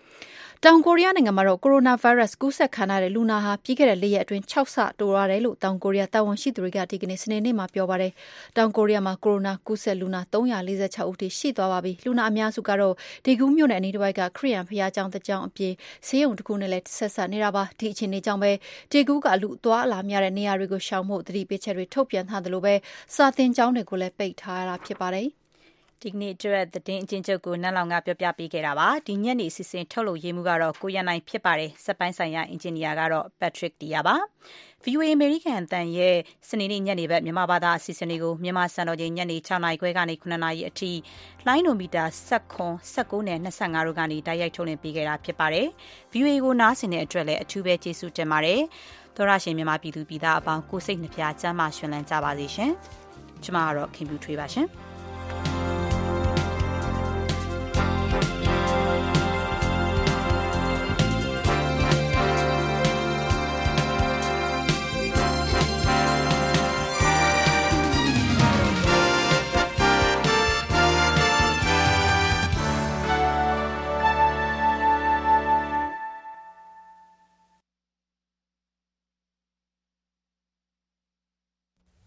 [0.66, 8.12] တောင်ကိုရီးယားနိုင်ငံမှာတော့ကိုရိုနာဗိုင်းရပ်စ်ကူးစက်ခံရတဲ့လူနာဟာပြီးခဲ့တဲ့၄ရက်အတွင်း6ဆတိုးရတယ်လို့တောင်ကိုရီးယားတာဝန်ရှိသူတွေကဒီကနေ့စနေနေ့မှာပြောပါတယ်။
[8.56, 15.72] တောင်ကိုရီးယားမှာကိုရိုနာကူးစက်လူနာ346ဦးထိရှိသွားပါပြီ။လူနာအများစုကတော့ဒေဂူးမြို့နယ်အနီးတစ်ဝိုက်ကခရီးယန်ဖျားကျောင်းတစ်ကျောင်းအပြင်
[16.06, 18.52] ဆေးရုံတစ်ခုနဲ့လည်းဆက်ဆက်နေတာပါ။ဒီအခြေအနေကြောင့်ပဲ
[18.92, 22.74] ဒေဂူးကလူအသွားအလာများတဲ့နေရာတွေကိုရှောင်ဖို့သတိပေးချက်တွေထုတ်ပြန်ထားသလိုပဲ
[23.14, 25.28] စာသင်ကျောင်းတွေကိုလည်းပိတ်ထားရတာဖြစ်ပါတယ်။
[26.04, 34.16] ဒီကနေ့အတွက်သတင်းအချင်းချုပ်ကိုနန်းလောင်ကပြောပြပေးခဲ့တာပါဒီညနေစီစဉ်ထုတ်လို့ရေးမှုကတော့ကိုရန်နိုင်ဖြစ်ပါတယ်စက်ပိုင်းဆိုင်ရာအင်ဂျင်နီယာကတော့ Patrick တီယာပါ
[34.84, 36.16] VOA American အတန်ရဲ့
[36.48, 40.90] စနေနေ့ညနေဘက်မြန်မာဘာသာအစီအစဉ်တွေကိုမြန်မာစံတော်ချိန်ညနေ6နာရီခွဲကနေ9နာရီအထိ
[41.46, 42.40] လိုင်းနိုမီတာ7
[42.96, 45.66] 19နဲ့25တို့ကနေတိုက်ရိုက်ထုတ်လွှင့်ပေးခဲ့တာဖြစ်ပါတယ်
[46.12, 48.60] VOA ကိုနားဆင်တဲ့အတွက်လည်းအထူးပဲကျေးဇူးတင်ပါတယ်
[49.16, 52.72] သောရရှင်မြန်မာပြည်သူပြည်သားအပေါင်းကိုစိတ်နှပြချမ်းသာရှင်လန်းကြပါစေရှင်
[53.44, 54.68] ကျမကတော့ခင်ဗျူထွေးပါရှင်